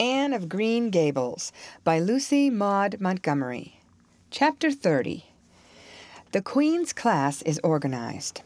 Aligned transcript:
Anne 0.00 0.32
of 0.32 0.48
Green 0.48 0.90
Gables 0.90 1.50
by 1.82 1.98
Lucy 1.98 2.50
Maud 2.50 3.00
Montgomery. 3.00 3.80
Chapter 4.30 4.70
30 4.70 5.24
The 6.30 6.40
Queen's 6.40 6.92
Class 6.92 7.42
is 7.42 7.60
Organized. 7.64 8.42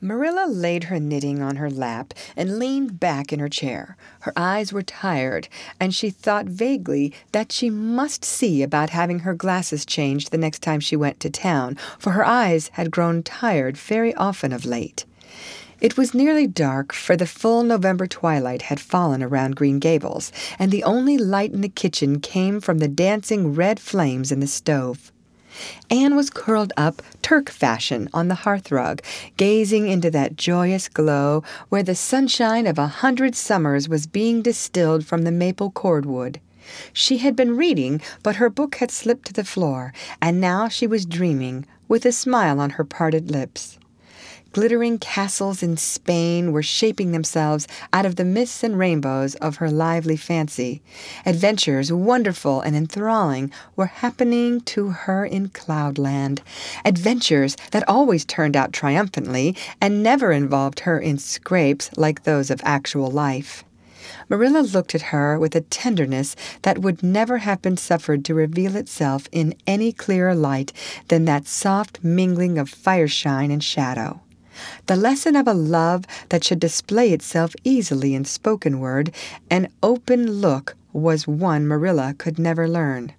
Marilla 0.00 0.46
laid 0.46 0.84
her 0.84 1.00
knitting 1.00 1.42
on 1.42 1.56
her 1.56 1.68
lap 1.68 2.14
and 2.36 2.60
leaned 2.60 3.00
back 3.00 3.32
in 3.32 3.40
her 3.40 3.48
chair. 3.48 3.96
Her 4.20 4.32
eyes 4.36 4.72
were 4.72 4.82
tired, 4.82 5.48
and 5.80 5.92
she 5.92 6.10
thought 6.10 6.46
vaguely 6.46 7.12
that 7.32 7.50
she 7.50 7.68
must 7.68 8.24
see 8.24 8.62
about 8.62 8.90
having 8.90 9.20
her 9.20 9.34
glasses 9.34 9.84
changed 9.84 10.30
the 10.30 10.38
next 10.38 10.62
time 10.62 10.78
she 10.78 10.94
went 10.94 11.18
to 11.20 11.30
town, 11.30 11.76
for 11.98 12.12
her 12.12 12.24
eyes 12.24 12.70
had 12.74 12.92
grown 12.92 13.24
tired 13.24 13.76
very 13.76 14.14
often 14.14 14.52
of 14.52 14.64
late. 14.64 15.06
It 15.84 15.98
was 15.98 16.14
nearly 16.14 16.46
dark, 16.46 16.94
for 16.94 17.14
the 17.14 17.26
full 17.26 17.62
November 17.62 18.06
twilight 18.06 18.62
had 18.62 18.80
fallen 18.80 19.22
around 19.22 19.54
Green 19.54 19.78
Gables, 19.78 20.32
and 20.58 20.70
the 20.70 20.82
only 20.82 21.18
light 21.18 21.52
in 21.52 21.60
the 21.60 21.68
kitchen 21.68 22.20
came 22.20 22.58
from 22.58 22.78
the 22.78 22.88
dancing 22.88 23.52
red 23.52 23.78
flames 23.78 24.32
in 24.32 24.40
the 24.40 24.46
stove. 24.46 25.12
Anne 25.90 26.16
was 26.16 26.30
curled 26.30 26.72
up 26.78 27.02
Turk 27.20 27.50
fashion 27.50 28.08
on 28.14 28.28
the 28.28 28.34
hearthrug, 28.46 29.02
gazing 29.36 29.86
into 29.86 30.10
that 30.10 30.36
joyous 30.36 30.88
glow 30.88 31.42
where 31.68 31.82
the 31.82 31.94
sunshine 31.94 32.66
of 32.66 32.78
a 32.78 32.86
hundred 32.86 33.34
summers 33.34 33.86
was 33.86 34.06
being 34.06 34.40
distilled 34.40 35.04
from 35.04 35.24
the 35.24 35.30
maple 35.30 35.70
cordwood. 35.70 36.40
She 36.94 37.18
had 37.18 37.36
been 37.36 37.58
reading, 37.58 38.00
but 38.22 38.36
her 38.36 38.48
book 38.48 38.76
had 38.76 38.90
slipped 38.90 39.26
to 39.26 39.34
the 39.34 39.44
floor, 39.44 39.92
and 40.22 40.40
now 40.40 40.66
she 40.66 40.86
was 40.86 41.04
dreaming, 41.04 41.66
with 41.88 42.06
a 42.06 42.12
smile 42.12 42.58
on 42.58 42.70
her 42.70 42.84
parted 42.84 43.30
lips. 43.30 43.78
Glittering 44.54 44.98
castles 44.98 45.64
in 45.64 45.76
Spain 45.76 46.52
were 46.52 46.62
shaping 46.62 47.10
themselves 47.10 47.66
out 47.92 48.06
of 48.06 48.14
the 48.14 48.24
mists 48.24 48.62
and 48.62 48.78
rainbows 48.78 49.34
of 49.36 49.56
her 49.56 49.68
lively 49.68 50.16
fancy. 50.16 50.80
Adventures, 51.26 51.92
wonderful 51.92 52.60
and 52.60 52.76
enthralling, 52.76 53.50
were 53.74 53.86
happening 53.86 54.60
to 54.60 54.90
her 54.90 55.26
in 55.26 55.48
Cloudland. 55.48 56.40
Adventures 56.84 57.56
that 57.72 57.88
always 57.88 58.24
turned 58.24 58.54
out 58.54 58.72
triumphantly 58.72 59.56
and 59.80 60.04
never 60.04 60.30
involved 60.30 60.80
her 60.80 61.00
in 61.00 61.18
scrapes 61.18 61.90
like 61.96 62.22
those 62.22 62.48
of 62.48 62.60
actual 62.62 63.10
life. 63.10 63.64
Marilla 64.28 64.60
looked 64.60 64.94
at 64.94 65.10
her 65.10 65.36
with 65.36 65.56
a 65.56 65.62
tenderness 65.62 66.36
that 66.62 66.78
would 66.78 67.02
never 67.02 67.38
have 67.38 67.60
been 67.60 67.76
suffered 67.76 68.24
to 68.24 68.34
reveal 68.34 68.76
itself 68.76 69.28
in 69.32 69.56
any 69.66 69.90
clearer 69.90 70.32
light 70.32 70.72
than 71.08 71.24
that 71.24 71.48
soft 71.48 72.04
mingling 72.04 72.56
of 72.56 72.70
fireshine 72.70 73.50
and 73.50 73.64
shadow. 73.64 74.20
The 74.86 74.96
lesson 74.96 75.36
of 75.36 75.46
a 75.46 75.54
love 75.54 76.04
that 76.28 76.44
should 76.44 76.60
display 76.60 77.12
itself 77.12 77.54
easily 77.64 78.14
in 78.14 78.24
spoken 78.24 78.80
word 78.80 79.12
and 79.50 79.68
open 79.82 80.30
look 80.40 80.76
was 80.92 81.26
one 81.26 81.66
Marilla 81.66 82.14
could 82.16 82.38
never 82.38 82.68
learn. 82.68 83.12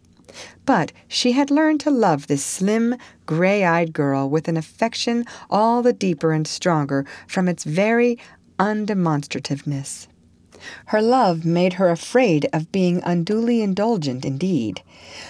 But 0.65 0.91
she 1.07 1.33
had 1.33 1.51
learned 1.51 1.79
to 1.81 1.91
love 1.91 2.27
this 2.27 2.43
slim, 2.43 2.95
gray 3.25 3.63
eyed 3.63 3.93
girl 3.93 4.29
with 4.29 4.47
an 4.47 4.57
affection 4.57 5.25
all 5.49 5.81
the 5.81 5.93
deeper 5.93 6.31
and 6.31 6.47
stronger 6.47 7.05
from 7.27 7.47
its 7.47 7.63
very 7.63 8.17
undemonstrativeness. 8.59 10.07
Her 10.87 11.01
love 11.01 11.45
made 11.45 11.73
her 11.73 11.89
afraid 11.89 12.47
of 12.53 12.71
being 12.71 13.01
unduly 13.03 13.61
indulgent 13.61 14.25
indeed. 14.25 14.81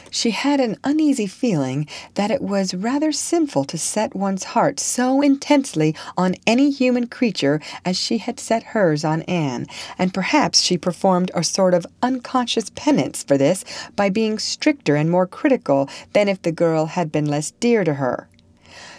She 0.09 0.31
had 0.31 0.59
an 0.59 0.77
uneasy 0.83 1.27
feeling 1.27 1.87
that 2.13 2.31
it 2.31 2.41
was 2.41 2.73
rather 2.73 3.11
sinful 3.11 3.65
to 3.65 3.77
set 3.77 4.15
one's 4.15 4.45
heart 4.55 4.79
so 4.79 5.21
intensely 5.21 5.95
on 6.17 6.35
any 6.47 6.71
human 6.71 7.07
creature 7.07 7.59
as 7.83 7.97
she 7.97 8.19
had 8.19 8.39
set 8.39 8.63
hers 8.63 9.03
on 9.03 9.23
Anne, 9.23 9.67
and 9.97 10.13
perhaps 10.13 10.61
she 10.61 10.77
performed 10.77 11.31
a 11.33 11.43
sort 11.43 11.73
of 11.73 11.85
unconscious 12.01 12.69
penance 12.75 13.23
for 13.23 13.37
this 13.37 13.65
by 13.95 14.09
being 14.09 14.39
stricter 14.39 14.95
and 14.95 15.11
more 15.11 15.27
critical 15.27 15.89
than 16.13 16.29
if 16.29 16.41
the 16.41 16.51
girl 16.51 16.85
had 16.85 17.11
been 17.11 17.25
less 17.25 17.51
dear 17.59 17.83
to 17.83 17.95
her. 17.95 18.27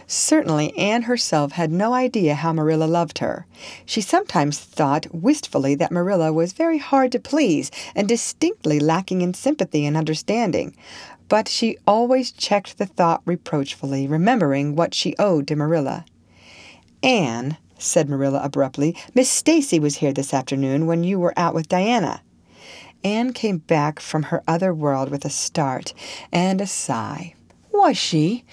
Certainly 0.09 0.77
Anne 0.78 1.03
herself 1.03 1.53
had 1.53 1.72
no 1.72 1.93
idea 1.93 2.37
how 2.37 2.53
Marilla 2.53 2.84
loved 2.84 3.19
her. 3.19 3.44
She 3.84 4.00
sometimes 4.00 4.59
thought 4.59 5.12
wistfully 5.12 5.75
that 5.75 5.91
Marilla 5.91 6.33
was 6.33 6.53
very 6.53 6.78
hard 6.78 7.11
to 7.12 7.19
please 7.19 7.72
and 7.94 8.06
distinctly 8.06 8.78
lacking 8.78 9.21
in 9.21 9.34
sympathy 9.34 9.84
and 9.84 9.97
understanding. 9.97 10.77
But 11.28 11.49
she 11.49 11.77
always 11.89 12.31
checked 12.31 12.78
the 12.78 12.87
thought 12.87 13.22
reproachfully, 13.25 14.06
remembering 14.06 14.77
what 14.77 14.95
she 14.95 15.16
owed 15.19 15.49
to 15.49 15.56
Marilla. 15.56 16.05
Anne, 17.03 17.56
said 17.78 18.09
Marilla 18.09 18.41
abruptly, 18.45 18.97
Miss 19.15 19.28
Stacy 19.28 19.81
was 19.81 19.97
here 19.97 20.12
this 20.12 20.33
afternoon 20.33 20.87
when 20.87 21.03
you 21.03 21.19
were 21.19 21.34
out 21.37 21.55
with 21.55 21.69
Diana. 21.69 22.22
Anne 23.03 23.33
came 23.33 23.59
back 23.59 23.99
from 23.99 24.25
her 24.25 24.43
other 24.47 24.72
world 24.72 25.11
with 25.11 25.25
a 25.25 25.31
start 25.31 25.93
and 26.33 26.61
a 26.61 26.66
sigh. 26.66 27.34
Was 27.72 27.99
she? 27.99 28.45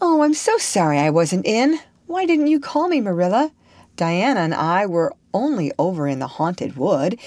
Oh, 0.00 0.22
I'm 0.22 0.34
so 0.34 0.58
sorry 0.58 0.98
I 0.98 1.10
wasn't 1.10 1.46
in. 1.46 1.78
Why 2.06 2.26
didn't 2.26 2.48
you 2.48 2.58
call 2.58 2.88
me, 2.88 3.00
Marilla? 3.00 3.52
Diana 3.96 4.40
and 4.40 4.54
I 4.54 4.86
were 4.86 5.14
only 5.32 5.72
over 5.78 6.08
in 6.08 6.18
the 6.18 6.26
haunted 6.26 6.76
wood. 6.76 7.18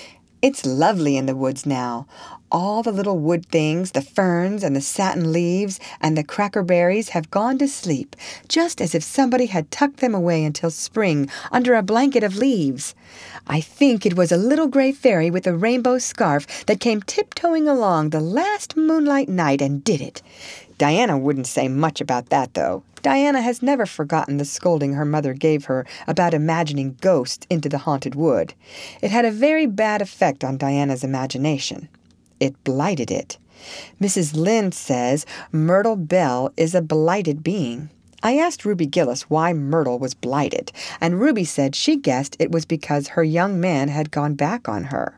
It's 0.41 0.65
lovely 0.65 1.17
in 1.17 1.25
the 1.25 1.35
woods 1.35 1.65
now. 1.65 2.07
All 2.51 2.83
the 2.83 2.91
little 2.91 3.17
wood 3.17 3.45
things, 3.47 3.91
the 3.91 4.01
ferns 4.01 4.63
and 4.63 4.75
the 4.75 4.81
satin 4.81 5.31
leaves 5.31 5.79
and 5.99 6.17
the 6.17 6.23
crackerberries 6.23 7.09
have 7.09 7.31
gone 7.31 7.57
to 7.57 7.67
sleep, 7.67 8.15
just 8.47 8.79
as 8.79 8.93
if 8.93 9.03
somebody 9.03 9.47
had 9.47 9.71
tucked 9.71 9.97
them 9.97 10.13
away 10.13 10.43
until 10.43 10.69
spring 10.69 11.29
under 11.51 11.73
a 11.73 11.81
blanket 11.81 12.23
of 12.23 12.37
leaves. 12.37 12.93
I 13.47 13.61
think 13.61 14.05
it 14.05 14.15
was 14.15 14.31
a 14.31 14.37
little 14.37 14.67
gray 14.67 14.91
fairy 14.91 15.31
with 15.31 15.47
a 15.47 15.57
rainbow 15.57 15.97
scarf 15.97 16.65
that 16.67 16.79
came 16.79 17.01
tiptoeing 17.01 17.67
along 17.67 18.09
the 18.09 18.21
last 18.21 18.77
moonlight 18.77 19.29
night 19.29 19.61
and 19.61 19.83
did 19.83 20.01
it. 20.01 20.21
Diana 20.77 21.17
wouldn't 21.17 21.47
say 21.47 21.67
much 21.67 22.01
about 22.01 22.29
that, 22.29 22.53
though. 22.53 22.83
Diana 23.01 23.41
has 23.41 23.61
never 23.61 23.85
forgotten 23.85 24.37
the 24.37 24.45
scolding 24.45 24.93
her 24.93 25.05
mother 25.05 25.33
gave 25.33 25.65
her 25.65 25.85
about 26.07 26.33
imagining 26.33 26.97
ghosts 27.01 27.47
into 27.49 27.69
the 27.69 27.79
haunted 27.79 28.15
wood. 28.15 28.53
It 29.01 29.11
had 29.11 29.25
a 29.25 29.31
very 29.31 29.65
bad 29.65 30.01
effect 30.01 30.43
on 30.43 30.57
Diana's 30.57 31.03
imagination. 31.03 31.89
It 32.39 32.63
blighted 32.63 33.09
it. 33.09 33.37
Mrs. 34.01 34.35
Lynde 34.35 34.73
says 34.73 35.25
Myrtle 35.51 35.95
Bell 35.95 36.51
is 36.57 36.75
a 36.75 36.81
blighted 36.81 37.43
being. 37.43 37.89
I 38.21 38.37
asked 38.37 38.65
Ruby 38.65 38.85
Gillis 38.87 39.29
why 39.29 39.53
Myrtle 39.53 39.99
was 39.99 40.13
blighted, 40.13 40.71
and 40.99 41.19
Ruby 41.19 41.43
said 41.43 41.75
she 41.75 41.95
guessed 41.95 42.35
it 42.39 42.51
was 42.51 42.65
because 42.65 43.09
her 43.09 43.23
young 43.23 43.59
man 43.59 43.89
had 43.89 44.11
gone 44.11 44.33
back 44.33 44.67
on 44.67 44.85
her. 44.85 45.17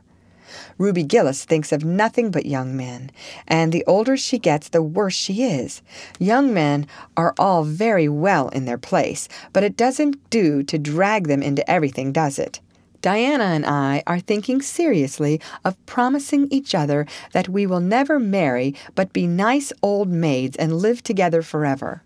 Ruby 0.78 1.02
Gillis 1.02 1.44
thinks 1.44 1.72
of 1.72 1.84
nothing 1.84 2.30
but 2.30 2.46
young 2.46 2.76
men, 2.76 3.10
and 3.46 3.72
the 3.72 3.84
older 3.86 4.16
she 4.16 4.38
gets, 4.38 4.68
the 4.68 4.82
worse 4.82 5.14
she 5.14 5.44
is. 5.44 5.82
Young 6.18 6.52
men 6.52 6.86
are 7.16 7.34
all 7.38 7.64
very 7.64 8.08
well 8.08 8.48
in 8.48 8.64
their 8.64 8.78
place, 8.78 9.28
but 9.52 9.64
it 9.64 9.76
doesn't 9.76 10.30
do 10.30 10.62
to 10.62 10.78
drag 10.78 11.28
them 11.28 11.42
into 11.42 11.68
everything, 11.70 12.12
does 12.12 12.38
it? 12.38 12.60
Diana 13.02 13.44
and 13.44 13.64
I 13.64 14.02
are 14.06 14.20
thinking 14.20 14.60
seriously 14.60 15.40
of 15.64 15.84
promising 15.86 16.48
each 16.50 16.74
other 16.74 17.06
that 17.32 17.48
we 17.48 17.66
will 17.66 17.80
never 17.80 18.18
marry 18.18 18.74
but 18.94 19.12
be 19.12 19.26
nice 19.26 19.72
old 19.82 20.10
maids 20.10 20.56
and 20.56 20.76
live 20.76 21.02
together 21.02 21.40
forever. 21.40 22.02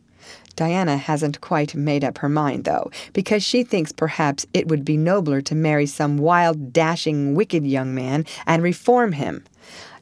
Diana 0.57 0.97
hasn't 0.97 1.41
quite 1.41 1.75
made 1.75 2.05
up 2.05 2.19
her 2.19 2.29
mind, 2.29 2.65
though, 2.65 2.91
because 3.13 3.43
she 3.43 3.65
thinks 3.65 3.93
perhaps 3.93 4.47
it 4.53 4.69
would 4.69 4.85
be 4.85 4.97
nobler 4.97 5.41
to 5.43 5.55
marry 5.55 5.87
some 5.87 6.19
wild, 6.19 6.73
dashing, 6.73 7.35
wicked 7.35 7.67
young 7.67 7.95
man 7.95 8.25
and 8.47 8.63
reform 8.63 9.13
him. 9.13 9.45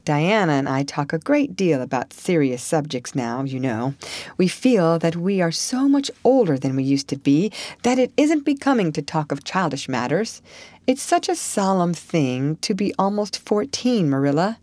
Diana 0.04 0.54
and 0.54 0.68
I 0.68 0.82
talk 0.82 1.12
a 1.12 1.18
great 1.18 1.54
deal 1.54 1.80
about 1.80 2.12
serious 2.12 2.60
subjects 2.60 3.14
now, 3.14 3.44
you 3.44 3.60
know. 3.60 3.94
We 4.36 4.48
feel 4.48 4.98
that 4.98 5.14
we 5.14 5.40
are 5.40 5.52
so 5.52 5.88
much 5.88 6.10
older 6.24 6.58
than 6.58 6.74
we 6.74 6.82
used 6.82 7.06
to 7.08 7.16
be 7.16 7.52
that 7.84 8.00
it 8.00 8.12
isn't 8.16 8.44
becoming 8.44 8.90
to 8.92 9.02
talk 9.02 9.30
of 9.30 9.44
childish 9.44 9.88
matters. 9.88 10.42
It's 10.88 11.02
such 11.02 11.28
a 11.28 11.36
solemn 11.36 11.94
thing 11.94 12.56
to 12.62 12.74
be 12.74 12.92
almost 12.98 13.38
fourteen, 13.38 14.10
Marilla. 14.10 14.58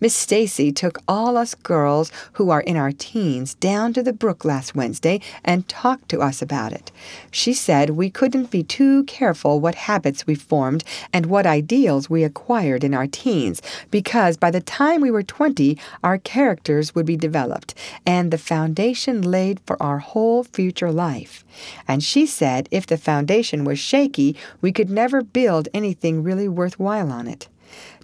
Miss 0.00 0.14
Stacy 0.14 0.72
took 0.72 0.98
all 1.06 1.36
us 1.36 1.54
girls 1.54 2.12
who 2.34 2.50
are 2.50 2.60
in 2.60 2.76
our 2.76 2.92
teens 2.92 3.54
down 3.54 3.92
to 3.92 4.02
the 4.02 4.12
brook 4.12 4.44
last 4.44 4.74
Wednesday 4.74 5.20
and 5.44 5.68
talked 5.68 6.08
to 6.08 6.20
us 6.20 6.40
about 6.42 6.72
it. 6.72 6.90
She 7.30 7.52
said 7.52 7.90
we 7.90 8.10
couldn't 8.10 8.50
be 8.50 8.62
too 8.62 9.04
careful 9.04 9.60
what 9.60 9.74
habits 9.74 10.26
we 10.26 10.34
formed 10.34 10.84
and 11.12 11.26
what 11.26 11.46
ideals 11.46 12.08
we 12.08 12.24
acquired 12.24 12.84
in 12.84 12.94
our 12.94 13.06
teens, 13.06 13.62
because 13.90 14.36
by 14.36 14.50
the 14.50 14.60
time 14.60 15.00
we 15.00 15.10
were 15.10 15.22
20, 15.22 15.78
our 16.02 16.18
characters 16.18 16.94
would 16.94 17.06
be 17.06 17.16
developed 17.16 17.74
and 18.06 18.30
the 18.30 18.38
foundation 18.38 19.22
laid 19.22 19.60
for 19.66 19.80
our 19.82 19.98
whole 19.98 20.44
future 20.44 20.92
life. 20.92 21.44
And 21.86 22.02
she 22.02 22.26
said 22.26 22.68
if 22.70 22.86
the 22.86 22.96
foundation 22.96 23.64
was 23.64 23.78
shaky, 23.78 24.36
we 24.60 24.72
could 24.72 24.90
never 24.90 25.22
build 25.22 25.68
anything 25.74 26.22
really 26.22 26.48
worthwhile 26.48 27.10
on 27.10 27.26
it. 27.26 27.48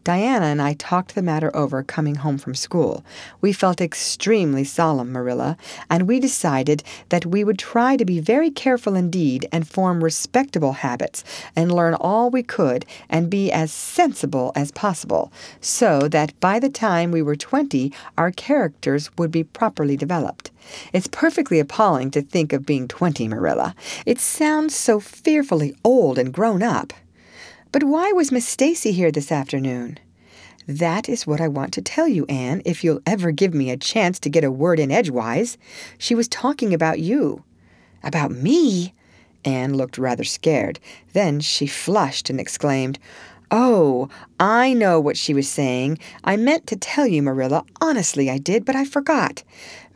Diana 0.05 0.47
and 0.47 0.61
I 0.61 0.75
talked 0.75 1.15
the 1.15 1.23
matter 1.23 1.51
over 1.56 1.83
coming 1.83 2.17
home 2.17 2.37
from 2.37 2.55
school. 2.55 3.03
We 3.41 3.55
felt 3.55 3.81
extremely 3.81 4.62
solemn, 4.62 5.12
Marilla, 5.12 5.56
and 5.89 6.06
we 6.06 6.21
decided 6.21 6.83
that 7.09 7.25
we 7.25 7.43
would 7.43 7.59
try 7.59 7.97
to 7.97 8.05
be 8.05 8.21
very 8.21 8.51
careful 8.51 8.95
indeed 8.95 9.49
and 9.51 9.67
form 9.67 10.05
respectable 10.05 10.75
habits 10.75 11.25
and 11.56 11.73
learn 11.73 11.95
all 11.95 12.29
we 12.29 12.43
could 12.43 12.85
and 13.09 13.31
be 13.31 13.51
as 13.51 13.73
sensible 13.73 14.53
as 14.55 14.71
possible, 14.73 15.33
so 15.62 16.06
that 16.09 16.39
by 16.39 16.59
the 16.59 16.69
time 16.69 17.11
we 17.11 17.23
were 17.23 17.35
twenty 17.35 17.91
our 18.19 18.31
characters 18.31 19.11
would 19.17 19.31
be 19.31 19.43
properly 19.43 19.97
developed. 19.97 20.51
It's 20.93 21.09
perfectly 21.09 21.59
appalling 21.59 22.11
to 22.11 22.21
think 22.21 22.53
of 22.53 22.67
being 22.67 22.89
twenty, 22.89 23.27
Marilla. 23.27 23.75
It 24.05 24.21
sounds 24.21 24.77
so 24.77 25.01
fearfully 25.01 25.75
old 25.83 26.19
and 26.19 26.31
grown 26.31 26.62
up. 26.62 26.93
But 27.75 27.82
why 27.82 28.12
was 28.12 28.31
Miss 28.31 28.47
Stacy 28.47 28.93
here 28.93 29.11
this 29.11 29.32
afternoon? 29.32 29.99
That 30.69 31.09
is 31.09 31.26
what 31.26 31.41
I 31.41 31.49
want 31.49 31.73
to 31.73 31.82
tell 31.82 32.06
you, 32.06 32.25
Anne, 32.26 32.62
if 32.65 32.85
you'll 32.85 33.03
ever 33.05 33.32
give 33.32 33.53
me 33.53 33.69
a 33.69 33.76
chance 33.76 34.21
to 34.21 34.31
get 34.31 34.44
a 34.44 34.50
word 34.53 34.79
in 34.79 34.93
edgewise. 34.93 35.59
She 35.99 36.15
was 36.15 36.29
talking 36.29 36.73
about 36.73 37.00
you. 37.00 37.43
About 38.05 38.31
me? 38.31 38.94
Anne 39.44 39.75
looked 39.75 39.99
rather 39.99 40.23
scared. 40.23 40.79
Then 41.15 41.41
she 41.41 41.67
flushed 41.67 42.31
and 42.31 42.38
exclaimed, 42.38 43.00
Oh, 43.50 44.09
I 44.38 44.73
know 44.73 45.00
what 45.00 45.17
she 45.17 45.35
was 45.35 45.49
saying. 45.49 45.99
I 46.23 46.37
meant 46.37 46.69
to 46.69 46.77
tell 46.77 47.09
you, 47.09 47.23
Marilla. 47.23 47.65
Honestly, 47.81 48.31
I 48.31 48.38
did, 48.38 48.65
but 48.65 48.77
I 48.77 48.85
forgot. 48.85 49.43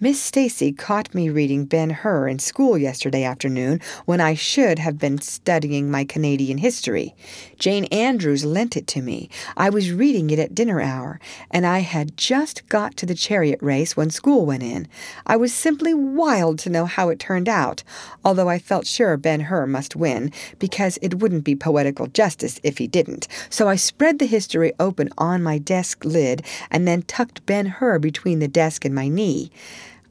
Miss 0.00 0.23
Stacy 0.23 0.71
caught 0.71 1.12
me 1.12 1.29
reading 1.29 1.65
Ben 1.65 1.91
Hur 1.91 2.29
in 2.29 2.39
school 2.39 2.79
yesterday 2.79 3.25
afternoon 3.25 3.81
when 4.05 4.21
I 4.21 4.35
should 4.35 4.79
have 4.79 4.97
been 4.97 5.21
studying 5.21 5.91
my 5.91 6.05
Canadian 6.05 6.59
history. 6.59 7.17
Jane 7.59 7.87
Andrews 7.87 8.45
lent 8.45 8.77
it 8.77 8.87
to 8.87 9.03
me. 9.03 9.29
I 9.56 9.71
was 9.71 9.91
reading 9.91 10.31
it 10.31 10.39
at 10.39 10.55
dinner 10.55 10.81
hour, 10.81 11.19
and 11.50 11.67
I 11.67 11.81
had 11.81 12.17
just 12.17 12.69
got 12.69 12.97
to 12.99 13.06
the 13.06 13.15
chariot 13.17 13.59
race 13.61 13.97
when 13.97 14.11
school 14.11 14.47
went 14.47 14.62
in. 14.62 14.87
I 15.27 15.35
was 15.35 15.53
simply 15.53 15.95
wild 15.95 16.61
to 16.61 16.71
know 16.71 16.87
how 16.87 17.09
it 17.09 17.19
turned 17.19 17.49
out, 17.49 17.83
although 18.25 18.49
I 18.49 18.61
felt 18.61 18.87
sure 18.87 19.17
Ben 19.17 19.41
Hur 19.41 19.67
must 19.67 19.97
win, 19.97 20.31
because 20.61 21.00
it 21.03 21.19
wouldn't 21.19 21.43
be 21.43 21.56
poetical 21.56 22.06
justice 22.06 22.61
if 22.62 22.79
he 22.79 22.87
didn't. 22.87 23.27
So 23.50 23.67
I 23.67 23.75
spread 23.75 24.21
the 24.21 24.27
history 24.27 24.73
open 24.79 25.09
on 25.19 25.43
my 25.43 25.59
desk 25.59 26.05
lid 26.05 26.45
and 26.71 26.87
then 26.87 27.03
tucked 27.03 27.45
Ben 27.47 27.67
Hur 27.67 27.99
between 27.99 28.39
the 28.39 28.47
desk 28.47 28.85
and 28.85 28.95
my 28.95 29.09
knee. 29.09 29.50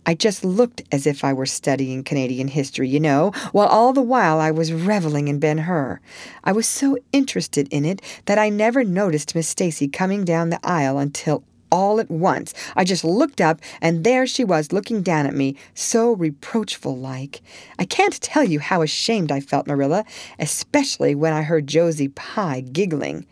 I 0.07 0.13
just 0.13 0.45
looked 0.45 0.81
as 0.89 1.05
if 1.05 1.25
I 1.25 1.33
were 1.33 1.45
studying 1.45 2.01
Canadian 2.01 2.47
history, 2.47 2.87
you 2.87 2.99
know, 2.99 3.31
while 3.51 3.67
all 3.67 3.91
the 3.91 4.01
while 4.01 4.39
I 4.39 4.51
was 4.51 4.71
reveling 4.71 5.27
in 5.27 5.37
Ben 5.37 5.57
Hur. 5.57 5.99
I 6.45 6.53
was 6.53 6.65
so 6.65 6.97
interested 7.11 7.67
in 7.71 7.83
it 7.83 8.01
that 8.23 8.39
I 8.39 8.47
never 8.47 8.85
noticed 8.85 9.35
Miss 9.35 9.49
Stacy 9.49 9.89
coming 9.89 10.23
down 10.23 10.49
the 10.49 10.61
aisle 10.63 10.97
until 10.97 11.43
all 11.69 11.99
at 11.99 12.09
once. 12.09 12.53
I 12.77 12.85
just 12.85 13.03
looked 13.03 13.41
up, 13.41 13.59
and 13.81 14.05
there 14.05 14.25
she 14.25 14.45
was 14.45 14.71
looking 14.71 15.01
down 15.01 15.25
at 15.25 15.35
me, 15.35 15.57
so 15.73 16.13
reproachful 16.13 16.95
like. 16.95 17.41
I 17.77 17.83
can't 17.83 18.21
tell 18.21 18.45
you 18.45 18.61
how 18.61 18.81
ashamed 18.83 19.29
I 19.29 19.41
felt, 19.41 19.67
Marilla, 19.67 20.05
especially 20.39 21.15
when 21.15 21.33
I 21.33 21.41
heard 21.41 21.67
Josie 21.67 22.07
Pye 22.07 22.61
giggling. 22.61 23.25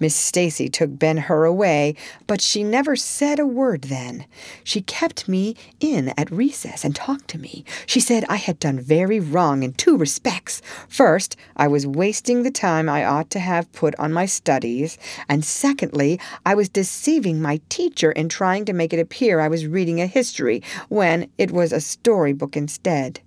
Miss 0.00 0.16
Stacy 0.16 0.70
took 0.70 0.98
Ben 0.98 1.18
Hur 1.18 1.44
away, 1.44 1.94
but 2.26 2.40
she 2.40 2.64
never 2.64 2.96
said 2.96 3.38
a 3.38 3.46
word 3.46 3.82
then. 3.82 4.24
She 4.64 4.80
kept 4.80 5.28
me 5.28 5.54
in 5.78 6.14
at 6.16 6.30
recess 6.30 6.84
and 6.84 6.96
talked 6.96 7.28
to 7.28 7.38
me. 7.38 7.66
She 7.84 8.00
said 8.00 8.24
I 8.26 8.36
had 8.36 8.58
done 8.58 8.80
very 8.80 9.20
wrong 9.20 9.62
in 9.62 9.74
two 9.74 9.98
respects. 9.98 10.62
First, 10.88 11.36
I 11.54 11.68
was 11.68 11.86
wasting 11.86 12.42
the 12.42 12.50
time 12.50 12.88
I 12.88 13.04
ought 13.04 13.28
to 13.30 13.40
have 13.40 13.70
put 13.72 13.94
on 13.96 14.10
my 14.10 14.24
studies, 14.24 14.96
and 15.28 15.44
secondly, 15.44 16.18
I 16.46 16.54
was 16.54 16.70
deceiving 16.70 17.42
my 17.42 17.60
teacher 17.68 18.10
in 18.10 18.30
trying 18.30 18.64
to 18.64 18.72
make 18.72 18.94
it 18.94 18.98
appear 18.98 19.38
I 19.38 19.48
was 19.48 19.66
reading 19.66 20.00
a 20.00 20.06
history 20.06 20.62
when 20.88 21.30
it 21.36 21.50
was 21.50 21.72
a 21.72 21.80
storybook 21.80 22.56
instead. 22.56 23.20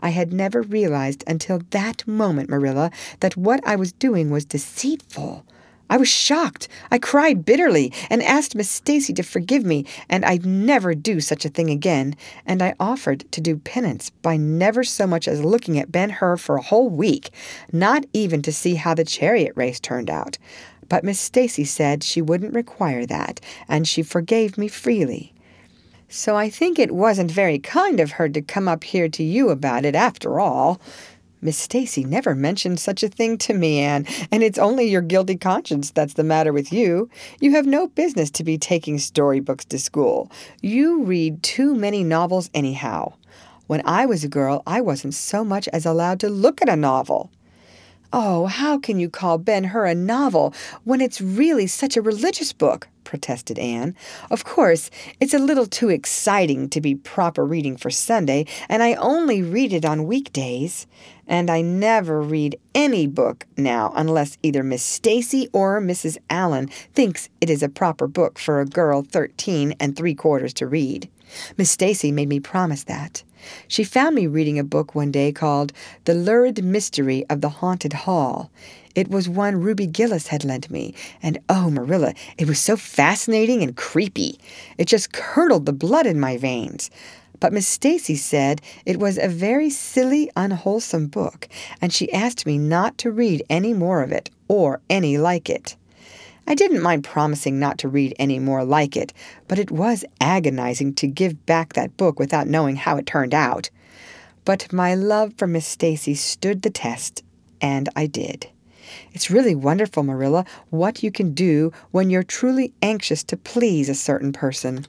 I 0.00 0.10
had 0.10 0.30
never 0.32 0.60
realized 0.60 1.24
until 1.26 1.62
that 1.70 2.06
moment, 2.06 2.50
Marilla, 2.50 2.90
that 3.20 3.36
what 3.36 3.66
I 3.66 3.76
was 3.76 3.92
doing 3.92 4.30
was 4.30 4.44
deceitful. 4.44 5.46
I 5.88 5.96
was 5.96 6.08
shocked. 6.08 6.68
I 6.90 6.98
cried 6.98 7.44
bitterly 7.44 7.92
and 8.10 8.22
asked 8.22 8.54
Miss 8.54 8.70
Stacy 8.70 9.12
to 9.14 9.22
forgive 9.22 9.64
me, 9.64 9.84
and 10.08 10.24
I'd 10.24 10.44
never 10.44 10.94
do 10.94 11.20
such 11.20 11.44
a 11.44 11.48
thing 11.48 11.70
again. 11.70 12.16
And 12.44 12.62
I 12.62 12.74
offered 12.80 13.30
to 13.32 13.40
do 13.40 13.58
penance 13.58 14.10
by 14.10 14.36
never 14.36 14.82
so 14.82 15.06
much 15.06 15.28
as 15.28 15.44
looking 15.44 15.78
at 15.78 15.92
Ben 15.92 16.10
Hur 16.10 16.36
for 16.36 16.56
a 16.56 16.62
whole 16.62 16.90
week, 16.90 17.30
not 17.72 18.04
even 18.12 18.42
to 18.42 18.52
see 18.52 18.74
how 18.74 18.94
the 18.94 19.04
chariot 19.04 19.52
race 19.54 19.78
turned 19.78 20.10
out. 20.10 20.38
But 20.88 21.04
Miss 21.04 21.20
Stacy 21.20 21.64
said 21.64 22.02
she 22.02 22.22
wouldn't 22.22 22.54
require 22.54 23.06
that, 23.06 23.40
and 23.68 23.86
she 23.86 24.02
forgave 24.02 24.58
me 24.58 24.68
freely. 24.68 25.32
So 26.08 26.36
I 26.36 26.48
think 26.48 26.78
it 26.78 26.94
wasn't 26.94 27.30
very 27.30 27.58
kind 27.58 27.98
of 27.98 28.12
her 28.12 28.28
to 28.28 28.40
come 28.40 28.68
up 28.68 28.84
here 28.84 29.08
to 29.08 29.22
you 29.24 29.50
about 29.50 29.84
it 29.84 29.96
after 29.96 30.38
all. 30.38 30.80
Miss 31.42 31.58
Stacy 31.58 32.02
never 32.04 32.34
mentioned 32.34 32.80
such 32.80 33.02
a 33.02 33.08
thing 33.08 33.36
to 33.38 33.54
me, 33.54 33.80
Anne, 33.80 34.06
and 34.32 34.42
it's 34.42 34.58
only 34.58 34.84
your 34.84 35.02
guilty 35.02 35.36
conscience 35.36 35.90
that's 35.90 36.14
the 36.14 36.24
matter 36.24 36.52
with 36.52 36.72
you. 36.72 37.10
You 37.40 37.52
have 37.52 37.66
no 37.66 37.88
business 37.88 38.30
to 38.32 38.44
be 38.44 38.56
taking 38.56 38.98
storybooks 38.98 39.64
to 39.66 39.78
school. 39.78 40.30
You 40.62 41.04
read 41.04 41.42
too 41.42 41.74
many 41.74 42.02
novels 42.02 42.50
anyhow. 42.54 43.12
When 43.66 43.82
I 43.84 44.06
was 44.06 44.24
a 44.24 44.28
girl, 44.28 44.62
I 44.66 44.80
wasn't 44.80 45.14
so 45.14 45.44
much 45.44 45.68
as 45.68 45.84
allowed 45.84 46.20
to 46.20 46.28
look 46.28 46.62
at 46.62 46.68
a 46.68 46.76
novel. 46.76 47.30
Oh, 48.12 48.46
how 48.46 48.78
can 48.78 48.98
you 48.98 49.10
call 49.10 49.36
Ben 49.36 49.64
Hur 49.64 49.84
a 49.84 49.94
novel 49.94 50.54
when 50.84 51.00
it's 51.00 51.20
really 51.20 51.66
such 51.66 51.96
a 51.96 52.02
religious 52.02 52.52
book? 52.52 52.88
protested 53.04 53.58
Anne. 53.58 53.94
Of 54.30 54.44
course, 54.44 54.90
it's 55.20 55.34
a 55.34 55.38
little 55.38 55.66
too 55.66 55.88
exciting 55.88 56.68
to 56.70 56.80
be 56.80 56.94
proper 56.94 57.44
reading 57.44 57.76
for 57.76 57.90
Sunday, 57.90 58.46
and 58.68 58.82
I 58.82 58.94
only 58.94 59.42
read 59.42 59.72
it 59.72 59.84
on 59.84 60.06
weekdays. 60.06 60.86
And 61.26 61.50
I 61.50 61.60
never 61.60 62.22
read 62.22 62.58
any 62.74 63.06
book 63.06 63.46
now 63.56 63.92
unless 63.96 64.38
either 64.42 64.62
Miss 64.62 64.82
Stacy 64.82 65.48
or 65.52 65.80
Mrs. 65.80 66.18
Allan 66.30 66.68
thinks 66.94 67.28
it 67.40 67.50
is 67.50 67.62
a 67.62 67.68
proper 67.68 68.06
book 68.06 68.38
for 68.38 68.60
a 68.60 68.66
girl 68.66 69.02
thirteen 69.02 69.74
and 69.80 69.96
three 69.96 70.14
quarters 70.14 70.54
to 70.54 70.66
read. 70.66 71.08
Miss 71.56 71.70
Stacy 71.70 72.12
made 72.12 72.28
me 72.28 72.38
promise 72.38 72.84
that. 72.84 73.24
She 73.68 73.84
found 73.84 74.14
me 74.14 74.26
reading 74.26 74.58
a 74.58 74.64
book 74.64 74.94
one 74.94 75.10
day 75.10 75.32
called 75.32 75.72
The 76.04 76.14
Lurid 76.14 76.64
Mystery 76.64 77.24
of 77.28 77.40
the 77.40 77.48
Haunted 77.48 77.92
Hall. 77.92 78.50
It 78.94 79.08
was 79.08 79.28
one 79.28 79.60
Ruby 79.60 79.86
Gillis 79.86 80.28
had 80.28 80.44
lent 80.44 80.70
me, 80.70 80.94
and 81.22 81.38
oh, 81.48 81.70
Marilla, 81.70 82.14
it 82.38 82.48
was 82.48 82.58
so 82.58 82.76
fascinating 82.76 83.62
and 83.62 83.76
creepy. 83.76 84.38
It 84.78 84.86
just 84.86 85.12
curdled 85.12 85.66
the 85.66 85.72
blood 85.72 86.06
in 86.06 86.18
my 86.18 86.38
veins. 86.38 86.90
But 87.40 87.52
Miss 87.52 87.66
Stacy 87.66 88.16
said 88.16 88.62
it 88.84 88.98
was 88.98 89.18
a 89.18 89.28
very 89.28 89.70
silly, 89.70 90.30
unwholesome 90.36 91.08
book, 91.08 91.48
and 91.80 91.92
she 91.92 92.12
asked 92.12 92.46
me 92.46 92.58
not 92.58 92.96
to 92.98 93.10
read 93.10 93.44
any 93.50 93.74
more 93.74 94.02
of 94.02 94.12
it, 94.12 94.30
or 94.48 94.80
any 94.88 95.18
like 95.18 95.50
it. 95.50 95.76
I 96.46 96.54
didn't 96.54 96.82
mind 96.82 97.02
promising 97.02 97.58
not 97.58 97.78
to 97.78 97.88
read 97.88 98.14
any 98.18 98.38
more 98.38 98.64
like 98.64 98.96
it, 98.96 99.12
but 99.48 99.58
it 99.58 99.70
was 99.70 100.04
agonizing 100.20 100.94
to 100.94 101.08
give 101.08 101.44
back 101.44 101.72
that 101.72 101.96
book 101.96 102.18
without 102.18 102.46
knowing 102.46 102.76
how 102.76 102.96
it 102.96 103.06
turned 103.06 103.34
out. 103.34 103.68
But 104.44 104.72
my 104.72 104.94
love 104.94 105.34
for 105.36 105.48
Miss 105.48 105.66
Stacy 105.66 106.14
stood 106.14 106.62
the 106.62 106.70
test, 106.70 107.24
and 107.60 107.88
I 107.96 108.06
did. 108.06 108.48
It's 109.12 109.30
really 109.30 109.56
wonderful, 109.56 110.04
Marilla, 110.04 110.44
what 110.70 111.02
you 111.02 111.10
can 111.10 111.34
do 111.34 111.72
when 111.90 112.10
you're 112.10 112.22
truly 112.22 112.72
anxious 112.80 113.24
to 113.24 113.36
please 113.36 113.88
a 113.88 113.94
certain 113.94 114.32
person. 114.32 114.86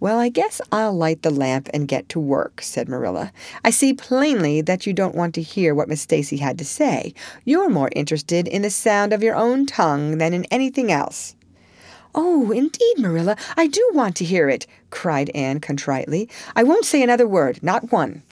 Well, 0.00 0.18
I 0.18 0.28
guess 0.28 0.60
I'll 0.70 0.92
light 0.92 1.22
the 1.22 1.30
lamp 1.30 1.68
and 1.74 1.88
get 1.88 2.08
to 2.10 2.20
work, 2.20 2.62
said 2.62 2.88
Marilla. 2.88 3.32
I 3.64 3.70
see 3.70 3.92
plainly 3.92 4.60
that 4.60 4.86
you 4.86 4.92
don't 4.92 5.16
want 5.16 5.34
to 5.34 5.42
hear 5.42 5.74
what 5.74 5.88
Miss 5.88 6.02
Stacy 6.02 6.36
had 6.36 6.56
to 6.58 6.64
say. 6.64 7.14
You're 7.44 7.68
more 7.68 7.90
interested 7.96 8.46
in 8.46 8.62
the 8.62 8.70
sound 8.70 9.12
of 9.12 9.24
your 9.24 9.34
own 9.34 9.66
tongue 9.66 10.18
than 10.18 10.32
in 10.32 10.44
anything 10.46 10.92
else. 10.92 11.34
Oh, 12.14 12.52
indeed, 12.52 12.98
Marilla, 12.98 13.36
I 13.56 13.66
do 13.66 13.90
want 13.92 14.14
to 14.16 14.24
hear 14.24 14.48
it, 14.48 14.66
cried 14.90 15.30
Anne 15.34 15.58
contritely. 15.58 16.28
I 16.54 16.62
won't 16.62 16.84
say 16.84 17.02
another 17.02 17.26
word, 17.26 17.60
not 17.62 17.90
one. 17.90 18.22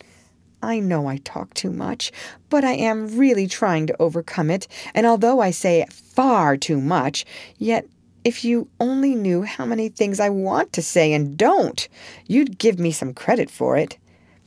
I 0.63 0.79
know 0.81 1.07
I 1.07 1.19
talk 1.19 1.53
too 1.55 1.71
much, 1.71 2.11
but 2.49 2.65
I 2.65 2.73
am 2.73 3.19
really 3.19 3.47
trying 3.47 3.87
to 3.89 4.03
overcome 4.03 4.51
it, 4.51 4.67
and 4.95 5.07
although 5.07 5.41
I 5.41 5.51
say 5.51 5.85
far 5.91 6.57
too 6.57 6.81
much, 6.81 7.27
yet 7.59 7.87
if 8.27 8.45
you 8.45 8.69
only 8.81 9.15
knew 9.15 9.43
how 9.43 9.65
many 9.65 9.89
things 9.89 10.19
I 10.19 10.31
want 10.31 10.73
to 10.73 10.83
say 10.83 11.13
and 11.13 11.39
don't, 11.39 11.89
you'd 12.27 12.59
give 12.59 12.77
me 12.77 12.91
some 12.91 13.15
credit 13.15 13.49
for 13.49 13.77
it. 13.77 13.99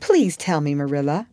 Please 0.02 0.36
tell 0.36 0.60
me, 0.60 0.76
Marilla. 0.76 1.28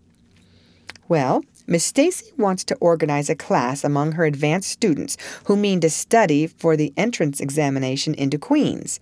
Well, 1.09 1.45
Miss 1.67 1.85
Stacy 1.85 2.31
wants 2.39 2.63
to 2.67 2.77
organize 2.77 3.29
a 3.29 3.35
class 3.35 3.83
among 3.83 4.13
her 4.13 4.25
advanced 4.25 4.71
students 4.71 5.17
who 5.47 5.57
mean 5.57 5.81
to 5.81 5.91
study 5.91 6.47
for 6.47 6.77
the 6.77 6.93
entrance 6.97 7.41
examination 7.41 8.15
into 8.15 8.39
Queen's. 8.39 9.01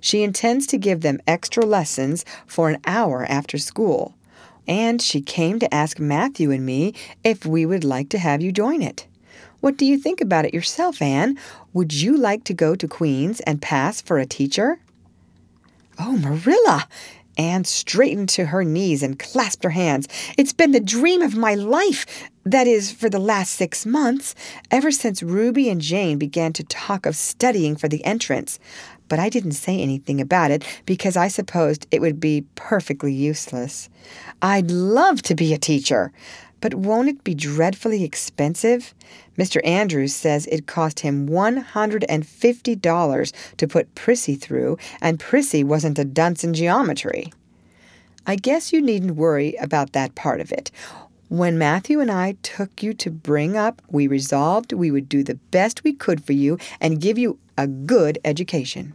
She 0.00 0.22
intends 0.22 0.64
to 0.68 0.78
give 0.78 1.00
them 1.00 1.18
extra 1.26 1.66
lessons 1.66 2.24
for 2.46 2.68
an 2.68 2.80
hour 2.86 3.26
after 3.28 3.58
school. 3.58 4.14
And 4.68 5.02
she 5.02 5.20
came 5.20 5.58
to 5.58 5.74
ask 5.74 5.98
Matthew 5.98 6.52
and 6.52 6.64
me 6.64 6.94
if 7.24 7.44
we 7.44 7.66
would 7.66 7.82
like 7.82 8.08
to 8.10 8.18
have 8.18 8.40
you 8.40 8.52
join 8.52 8.82
it. 8.82 9.08
What 9.64 9.78
do 9.78 9.86
you 9.86 9.96
think 9.96 10.20
about 10.20 10.44
it 10.44 10.52
yourself, 10.52 11.00
Anne? 11.00 11.38
Would 11.72 11.94
you 11.94 12.18
like 12.18 12.44
to 12.44 12.52
go 12.52 12.74
to 12.74 12.86
Queen's 12.86 13.40
and 13.40 13.62
pass 13.62 14.02
for 14.02 14.18
a 14.18 14.26
teacher? 14.26 14.78
Oh, 15.98 16.18
Marilla! 16.18 16.86
Anne 17.38 17.64
straightened 17.64 18.28
to 18.28 18.44
her 18.44 18.62
knees 18.62 19.02
and 19.02 19.18
clasped 19.18 19.64
her 19.64 19.70
hands. 19.70 20.06
It's 20.36 20.52
been 20.52 20.72
the 20.72 20.80
dream 20.80 21.22
of 21.22 21.34
my 21.34 21.54
life. 21.54 22.28
That 22.44 22.66
is, 22.66 22.92
for 22.92 23.08
the 23.08 23.18
last 23.18 23.54
six 23.54 23.86
months, 23.86 24.34
ever 24.70 24.90
since 24.90 25.22
Ruby 25.22 25.70
and 25.70 25.80
Jane 25.80 26.18
began 26.18 26.52
to 26.52 26.64
talk 26.64 27.06
of 27.06 27.16
studying 27.16 27.74
for 27.74 27.88
the 27.88 28.04
entrance. 28.04 28.58
But 29.08 29.18
I 29.18 29.30
didn't 29.30 29.52
say 29.52 29.80
anything 29.80 30.20
about 30.20 30.50
it 30.50 30.62
because 30.84 31.16
I 31.16 31.28
supposed 31.28 31.86
it 31.90 32.02
would 32.02 32.20
be 32.20 32.44
perfectly 32.54 33.14
useless. 33.14 33.88
I'd 34.42 34.70
love 34.70 35.22
to 35.22 35.34
be 35.34 35.54
a 35.54 35.58
teacher. 35.58 36.12
But 36.60 36.74
won't 36.74 37.08
it 37.08 37.24
be 37.24 37.34
dreadfully 37.34 38.04
expensive? 38.04 38.94
Mr. 39.38 39.60
Andrews 39.64 40.14
says 40.14 40.46
it 40.46 40.66
cost 40.66 41.00
him 41.00 41.28
$150 41.28 43.32
to 43.56 43.68
put 43.68 43.94
Prissy 43.94 44.34
through, 44.34 44.76
and 45.00 45.20
Prissy 45.20 45.64
wasn't 45.64 45.98
a 45.98 46.04
dunce 46.04 46.44
in 46.44 46.54
geometry. 46.54 47.32
I 48.26 48.36
guess 48.36 48.72
you 48.72 48.80
needn't 48.80 49.16
worry 49.16 49.54
about 49.56 49.92
that 49.92 50.14
part 50.14 50.40
of 50.40 50.50
it. 50.50 50.70
When 51.28 51.58
Matthew 51.58 52.00
and 52.00 52.10
I 52.10 52.36
took 52.42 52.82
you 52.82 52.94
to 52.94 53.10
bring 53.10 53.56
up, 53.56 53.82
we 53.90 54.06
resolved 54.06 54.72
we 54.72 54.90
would 54.90 55.08
do 55.08 55.22
the 55.22 55.38
best 55.50 55.84
we 55.84 55.92
could 55.92 56.24
for 56.24 56.32
you 56.32 56.58
and 56.80 57.00
give 57.00 57.18
you 57.18 57.38
a 57.58 57.66
good 57.66 58.18
education. 58.24 58.94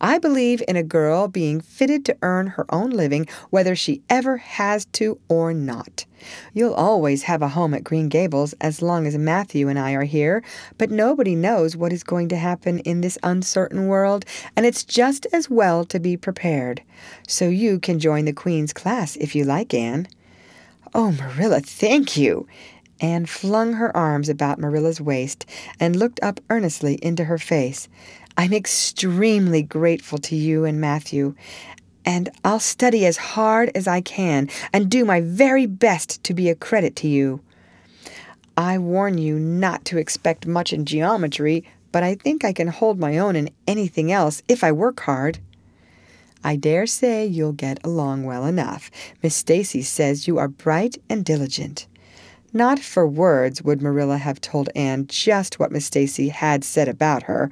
I 0.00 0.18
believe 0.18 0.62
in 0.66 0.76
a 0.76 0.82
girl 0.82 1.28
being 1.28 1.60
fitted 1.60 2.04
to 2.06 2.16
earn 2.22 2.48
her 2.48 2.66
own 2.72 2.90
living 2.90 3.26
whether 3.50 3.76
she 3.76 4.02
ever 4.08 4.38
has 4.38 4.86
to 4.86 5.20
or 5.28 5.52
not. 5.52 6.04
You'll 6.52 6.74
always 6.74 7.24
have 7.24 7.42
a 7.42 7.48
home 7.48 7.74
at 7.74 7.84
Green 7.84 8.08
Gables 8.08 8.54
as 8.60 8.82
long 8.82 9.06
as 9.06 9.16
Matthew 9.16 9.68
and 9.68 9.78
I 9.78 9.92
are 9.92 10.04
here, 10.04 10.42
but 10.76 10.90
nobody 10.90 11.34
knows 11.34 11.76
what 11.76 11.92
is 11.92 12.02
going 12.02 12.28
to 12.30 12.36
happen 12.36 12.80
in 12.80 13.00
this 13.00 13.18
uncertain 13.22 13.86
world, 13.86 14.24
and 14.56 14.66
it's 14.66 14.84
just 14.84 15.26
as 15.32 15.48
well 15.48 15.84
to 15.84 16.00
be 16.00 16.16
prepared. 16.16 16.82
So 17.26 17.48
you 17.48 17.78
can 17.78 17.98
join 17.98 18.24
the 18.24 18.32
Queen's 18.32 18.72
class 18.72 19.16
if 19.16 19.34
you 19.34 19.44
like, 19.44 19.72
Anne. 19.74 20.08
Oh, 20.94 21.12
Marilla, 21.12 21.60
thank 21.60 22.16
you. 22.16 22.46
Anne 23.00 23.26
flung 23.26 23.74
her 23.74 23.96
arms 23.96 24.28
about 24.28 24.58
Marilla's 24.58 25.00
waist 25.00 25.46
and 25.78 25.94
looked 25.94 26.18
up 26.20 26.40
earnestly 26.50 26.98
into 27.00 27.24
her 27.24 27.38
face. 27.38 27.88
I'm 28.38 28.52
extremely 28.52 29.62
grateful 29.62 30.18
to 30.18 30.36
you 30.36 30.64
and 30.64 30.80
Matthew, 30.80 31.34
and 32.04 32.30
I'll 32.44 32.60
study 32.60 33.04
as 33.04 33.16
hard 33.16 33.72
as 33.74 33.88
I 33.88 34.00
can 34.00 34.48
and 34.72 34.88
do 34.88 35.04
my 35.04 35.20
very 35.20 35.66
best 35.66 36.22
to 36.22 36.34
be 36.34 36.48
a 36.48 36.54
credit 36.54 36.94
to 36.96 37.08
you. 37.08 37.40
I 38.56 38.78
warn 38.78 39.18
you 39.18 39.40
not 39.40 39.84
to 39.86 39.98
expect 39.98 40.46
much 40.46 40.72
in 40.72 40.84
geometry, 40.84 41.64
but 41.90 42.04
I 42.04 42.14
think 42.14 42.44
I 42.44 42.52
can 42.52 42.68
hold 42.68 43.00
my 43.00 43.18
own 43.18 43.34
in 43.34 43.50
anything 43.66 44.12
else 44.12 44.40
if 44.46 44.62
I 44.62 44.70
work 44.70 45.00
hard. 45.00 45.40
I 46.44 46.54
dare 46.54 46.86
say 46.86 47.26
you'll 47.26 47.50
get 47.50 47.84
along 47.84 48.22
well 48.22 48.44
enough. 48.44 48.88
Miss 49.20 49.34
Stacy 49.34 49.82
says 49.82 50.28
you 50.28 50.38
are 50.38 50.46
bright 50.46 50.96
and 51.10 51.24
diligent. 51.24 51.88
Not 52.52 52.78
for 52.78 53.06
words 53.06 53.62
would 53.62 53.82
Marilla 53.82 54.16
have 54.16 54.40
told 54.40 54.70
Anne 54.74 55.06
just 55.06 55.58
what 55.58 55.70
Miss 55.70 55.84
Stacy 55.84 56.30
had 56.30 56.64
said 56.64 56.88
about 56.88 57.24
her. 57.24 57.50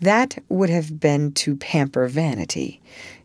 That 0.00 0.38
would 0.48 0.68
have 0.68 1.00
been 1.00 1.32
to 1.32 1.56
pamper 1.56 2.06
vanity. 2.06 2.82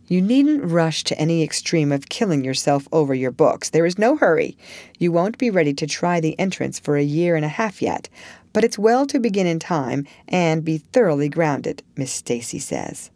You 0.08 0.22
needn't 0.22 0.64
rush 0.64 1.04
to 1.06 1.18
any 1.18 1.44
extreme 1.44 1.92
of 1.92 2.10
killing 2.10 2.44
yourself 2.44 2.88
over 2.92 3.14
your 3.14 3.32
books. 3.32 3.70
There 3.70 3.86
is 3.86 3.98
no 3.98 4.18
hurry. 4.18 4.58
You 5.00 5.12
won't 5.12 5.38
be 5.38 5.50
ready 5.50 5.74
to 5.76 5.88
try 5.88 6.20
the 6.20 6.38
entrance 6.40 6.80
for 6.80 6.98
a 6.98 7.04
year 7.04 7.36
and 7.36 7.46
a 7.46 7.50
half 7.50 7.82
yet, 7.82 8.10
but 8.54 8.64
it's 8.64 8.80
well 8.80 9.06
to 9.08 9.20
begin 9.20 9.48
in 9.48 9.60
time 9.60 10.06
and 10.28 10.66
be 10.66 10.80
thoroughly 10.80 11.30
grounded, 11.30 11.84
Miss 11.96 12.12
Stacy 12.12 12.60
says. 12.60 13.10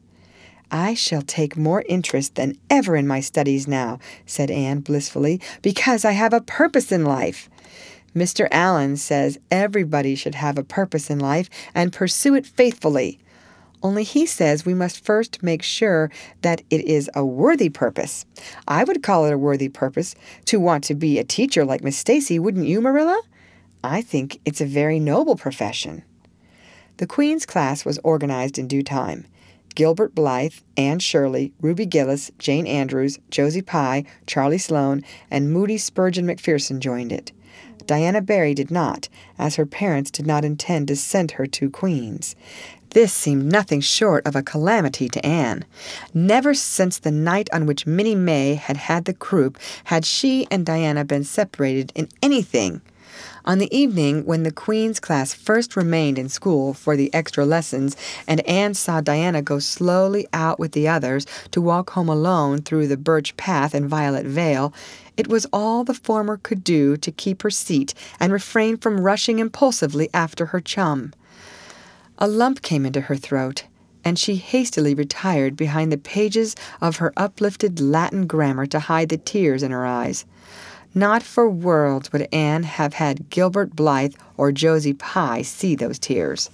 I 0.71 0.93
shall 0.93 1.21
take 1.21 1.57
more 1.57 1.83
interest 1.87 2.35
than 2.35 2.57
ever 2.69 2.95
in 2.95 3.07
my 3.07 3.19
studies 3.19 3.67
now, 3.67 3.99
said 4.25 4.49
Anne 4.49 4.79
blissfully, 4.79 5.41
because 5.61 6.05
I 6.05 6.13
have 6.13 6.33
a 6.33 6.41
purpose 6.41 6.91
in 6.91 7.05
life. 7.05 7.49
Mr. 8.15 8.47
Allan 8.49 8.95
says 8.97 9.37
everybody 9.51 10.15
should 10.15 10.35
have 10.35 10.57
a 10.57 10.63
purpose 10.63 11.09
in 11.09 11.19
life 11.19 11.49
and 11.73 11.91
pursue 11.91 12.33
it 12.33 12.45
faithfully. 12.45 13.19
Only 13.83 14.03
he 14.03 14.25
says 14.25 14.65
we 14.65 14.73
must 14.73 15.03
first 15.03 15.43
make 15.43 15.61
sure 15.61 16.09
that 16.41 16.61
it 16.69 16.85
is 16.85 17.09
a 17.13 17.25
worthy 17.25 17.69
purpose. 17.69 18.25
I 18.67 18.83
would 18.83 19.03
call 19.03 19.25
it 19.25 19.33
a 19.33 19.37
worthy 19.37 19.69
purpose 19.69 20.15
to 20.45 20.59
want 20.59 20.83
to 20.85 20.95
be 20.95 21.19
a 21.19 21.23
teacher 21.23 21.65
like 21.65 21.83
Miss 21.83 21.97
Stacy, 21.97 22.39
wouldn't 22.39 22.67
you, 22.67 22.81
Marilla? 22.81 23.21
I 23.83 24.01
think 24.01 24.39
it's 24.45 24.61
a 24.61 24.65
very 24.65 24.99
noble 24.99 25.35
profession. 25.35 26.03
The 26.97 27.05
Queen's 27.05 27.45
class 27.45 27.83
was 27.83 27.99
organized 28.03 28.57
in 28.57 28.67
due 28.67 28.81
time. 28.81 29.25
Gilbert 29.75 30.15
Blythe, 30.15 30.55
Anne 30.77 30.99
Shirley, 30.99 31.51
Ruby 31.59 31.85
Gillis, 31.85 32.31
Jane 32.39 32.65
Andrews, 32.65 33.19
Josie 33.29 33.61
Pye, 33.61 34.05
Charlie 34.25 34.57
Sloane, 34.57 35.03
and 35.29 35.51
Moody 35.51 35.77
Spurgeon 35.77 36.25
McPherson 36.25 36.79
joined 36.79 37.11
it. 37.11 37.33
Diana 37.87 38.21
Barry 38.21 38.53
did 38.53 38.71
not, 38.71 39.09
as 39.37 39.55
her 39.55 39.65
parents 39.65 40.09
did 40.09 40.25
not 40.25 40.43
intend 40.43 40.87
to 40.87 40.95
send 40.95 41.31
her 41.31 41.45
to 41.47 41.69
Queen's. 41.69 42.35
This 42.91 43.11
seemed 43.11 43.51
nothing 43.51 43.81
short 43.81 44.25
of 44.25 44.35
a 44.35 44.41
calamity 44.41 45.09
to 45.09 45.25
Anne. 45.25 45.65
Never 46.13 46.53
since 46.53 46.97
the 46.97 47.11
night 47.11 47.49
on 47.51 47.65
which 47.65 47.85
Minnie 47.85 48.15
May 48.15 48.55
had 48.55 48.77
had 48.77 49.05
the 49.05 49.13
croup 49.13 49.57
had 49.85 50.05
she 50.05 50.47
and 50.49 50.65
Diana 50.65 51.03
been 51.03 51.25
separated 51.25 51.91
in 51.93 52.07
anything. 52.23 52.81
On 53.45 53.59
the 53.59 53.73
evening 53.77 54.25
when 54.25 54.43
the 54.43 54.51
Queen's 54.51 54.99
class 54.99 55.33
first 55.33 55.75
remained 55.75 56.17
in 56.17 56.29
school 56.29 56.73
for 56.73 56.95
the 56.95 57.13
extra 57.13 57.45
lessons, 57.45 57.95
and 58.27 58.45
Anne 58.47 58.73
saw 58.73 59.01
Diana 59.01 59.41
go 59.41 59.59
slowly 59.59 60.27
out 60.33 60.57
with 60.57 60.71
the 60.71 60.87
others 60.87 61.27
to 61.51 61.61
walk 61.61 61.91
home 61.91 62.09
alone 62.09 62.61
through 62.61 62.87
the 62.87 62.97
birch 62.97 63.37
path 63.37 63.75
and 63.75 63.87
violet 63.87 64.25
vale, 64.25 64.73
it 65.17 65.27
was 65.27 65.45
all 65.53 65.83
the 65.83 65.93
former 65.93 66.37
could 66.37 66.63
do 66.63 66.97
to 66.97 67.11
keep 67.11 67.41
her 67.41 67.49
seat 67.49 67.93
and 68.19 68.33
refrain 68.33 68.77
from 68.77 69.01
rushing 69.01 69.39
impulsively 69.39 70.09
after 70.13 70.47
her 70.47 70.59
chum. 70.59 71.13
A 72.17 72.27
lump 72.27 72.61
came 72.61 72.85
into 72.85 73.01
her 73.01 73.15
throat, 73.15 73.65
and 74.03 74.17
she 74.17 74.35
hastily 74.35 74.93
retired 74.93 75.55
behind 75.55 75.91
the 75.91 75.97
pages 75.97 76.55
of 76.79 76.97
her 76.97 77.11
uplifted 77.17 77.79
Latin 77.79 78.27
grammar 78.27 78.65
to 78.67 78.79
hide 78.79 79.09
the 79.09 79.17
tears 79.17 79.63
in 79.63 79.71
her 79.71 79.85
eyes. 79.85 80.25
Not 80.93 81.23
for 81.23 81.49
worlds 81.49 82.13
would 82.13 82.27
Anne 82.31 82.63
have 82.63 82.93
had 82.93 83.29
Gilbert 83.29 83.75
Blythe 83.75 84.15
or 84.37 84.53
Josie 84.53 84.93
Pye 84.93 85.41
see 85.41 85.75
those 85.75 85.99
tears. 85.99 86.49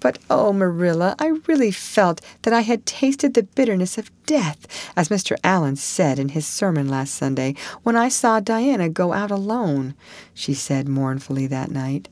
But 0.00 0.18
oh, 0.30 0.52
Marilla, 0.52 1.14
I 1.18 1.28
really 1.46 1.70
felt 1.70 2.20
that 2.42 2.54
I 2.54 2.62
had 2.62 2.86
tasted 2.86 3.34
the 3.34 3.42
bitterness 3.42 3.98
of 3.98 4.10
death, 4.24 4.66
as 4.96 5.10
Mr. 5.10 5.36
Allan 5.44 5.76
said 5.76 6.18
in 6.18 6.30
his 6.30 6.46
sermon 6.46 6.88
last 6.88 7.14
Sunday, 7.14 7.54
when 7.82 7.96
I 7.96 8.08
saw 8.08 8.40
Diana 8.40 8.88
go 8.88 9.12
out 9.12 9.30
alone, 9.30 9.94
she 10.34 10.54
said 10.54 10.88
mournfully 10.88 11.46
that 11.46 11.70
night. 11.70 12.08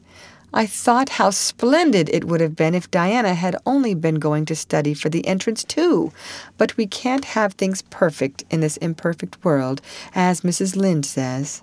I 0.53 0.67
thought 0.67 1.11
how 1.11 1.31
splendid 1.31 2.09
it 2.09 2.25
would 2.25 2.41
have 2.41 2.57
been 2.57 2.75
if 2.75 2.91
Diana 2.91 3.35
had 3.35 3.57
only 3.67 3.95
been 3.95 4.15
going 4.15 4.47
to 4.47 4.57
study 4.57 4.95
for 4.95 5.11
the 5.11 5.27
entrance, 5.27 5.63
too. 5.63 6.11
But 6.57 6.77
we 6.77 6.87
can't 6.87 7.27
have 7.27 7.53
things 7.53 7.83
perfect 7.83 8.45
in 8.51 8.61
this 8.61 8.79
imperfect 8.79 9.45
world, 9.45 9.83
as 10.15 10.41
Mrs. 10.41 10.75
Lynde 10.75 11.05
says. 11.05 11.63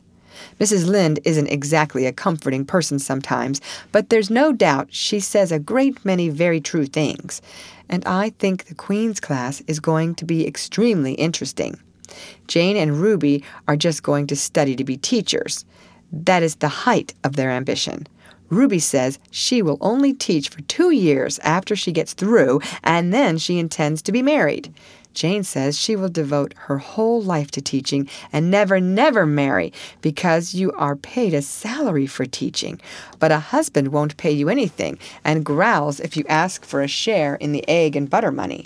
Mrs. 0.59 0.87
Lynde 0.87 1.19
isn't 1.23 1.47
exactly 1.47 2.05
a 2.05 2.13
comforting 2.13 2.65
person 2.65 2.99
sometimes, 2.99 3.61
but 3.91 4.09
there's 4.09 4.29
no 4.29 4.51
doubt 4.51 4.87
she 4.91 5.19
says 5.19 5.51
a 5.51 5.59
great 5.59 6.03
many 6.05 6.29
very 6.29 6.61
true 6.61 6.85
things. 6.85 7.41
And 7.89 8.03
I 8.05 8.31
think 8.31 8.65
the 8.65 8.75
Queen's 8.75 9.19
class 9.19 9.61
is 9.67 9.79
going 9.79 10.15
to 10.15 10.25
be 10.25 10.47
extremely 10.47 11.13
interesting. 11.13 11.79
Jane 12.47 12.77
and 12.77 13.01
Ruby 13.01 13.43
are 13.67 13.75
just 13.75 14.03
going 14.03 14.27
to 14.27 14.35
study 14.35 14.75
to 14.75 14.83
be 14.83 14.97
teachers. 14.97 15.65
That 16.11 16.43
is 16.43 16.55
the 16.55 16.67
height 16.67 17.13
of 17.23 17.35
their 17.35 17.51
ambition. 17.51 18.07
Ruby 18.49 18.79
says 18.79 19.19
she 19.31 19.61
will 19.61 19.77
only 19.81 20.13
teach 20.13 20.49
for 20.49 20.61
two 20.61 20.91
years 20.91 21.39
after 21.39 21.75
she 21.75 21.91
gets 21.91 22.13
through, 22.13 22.61
and 22.83 23.13
then 23.13 23.37
she 23.37 23.57
intends 23.57 24.01
to 24.03 24.11
be 24.11 24.21
married. 24.21 24.73
Jane 25.15 25.43
says 25.43 25.79
she 25.79 25.95
will 25.95 26.09
devote 26.09 26.53
her 26.67 26.77
whole 26.77 27.21
life 27.21 27.49
to 27.51 27.61
teaching 27.61 28.07
and 28.31 28.51
never, 28.51 28.79
never 28.79 29.25
marry 29.25 29.73
because 30.01 30.53
you 30.53 30.71
are 30.73 30.95
paid 30.95 31.33
a 31.33 31.41
salary 31.41 32.05
for 32.05 32.25
teaching. 32.25 32.79
But 33.17 33.31
a 33.31 33.39
husband 33.39 33.87
won't 33.87 34.17
pay 34.17 34.31
you 34.31 34.49
anything 34.49 34.99
and 35.23 35.43
growls 35.43 35.99
if 35.99 36.15
you 36.15 36.25
ask 36.29 36.63
for 36.63 36.81
a 36.81 36.87
share 36.87 37.35
in 37.35 37.53
the 37.53 37.67
egg 37.67 37.95
and 37.95 38.09
butter 38.09 38.31
money. 38.31 38.65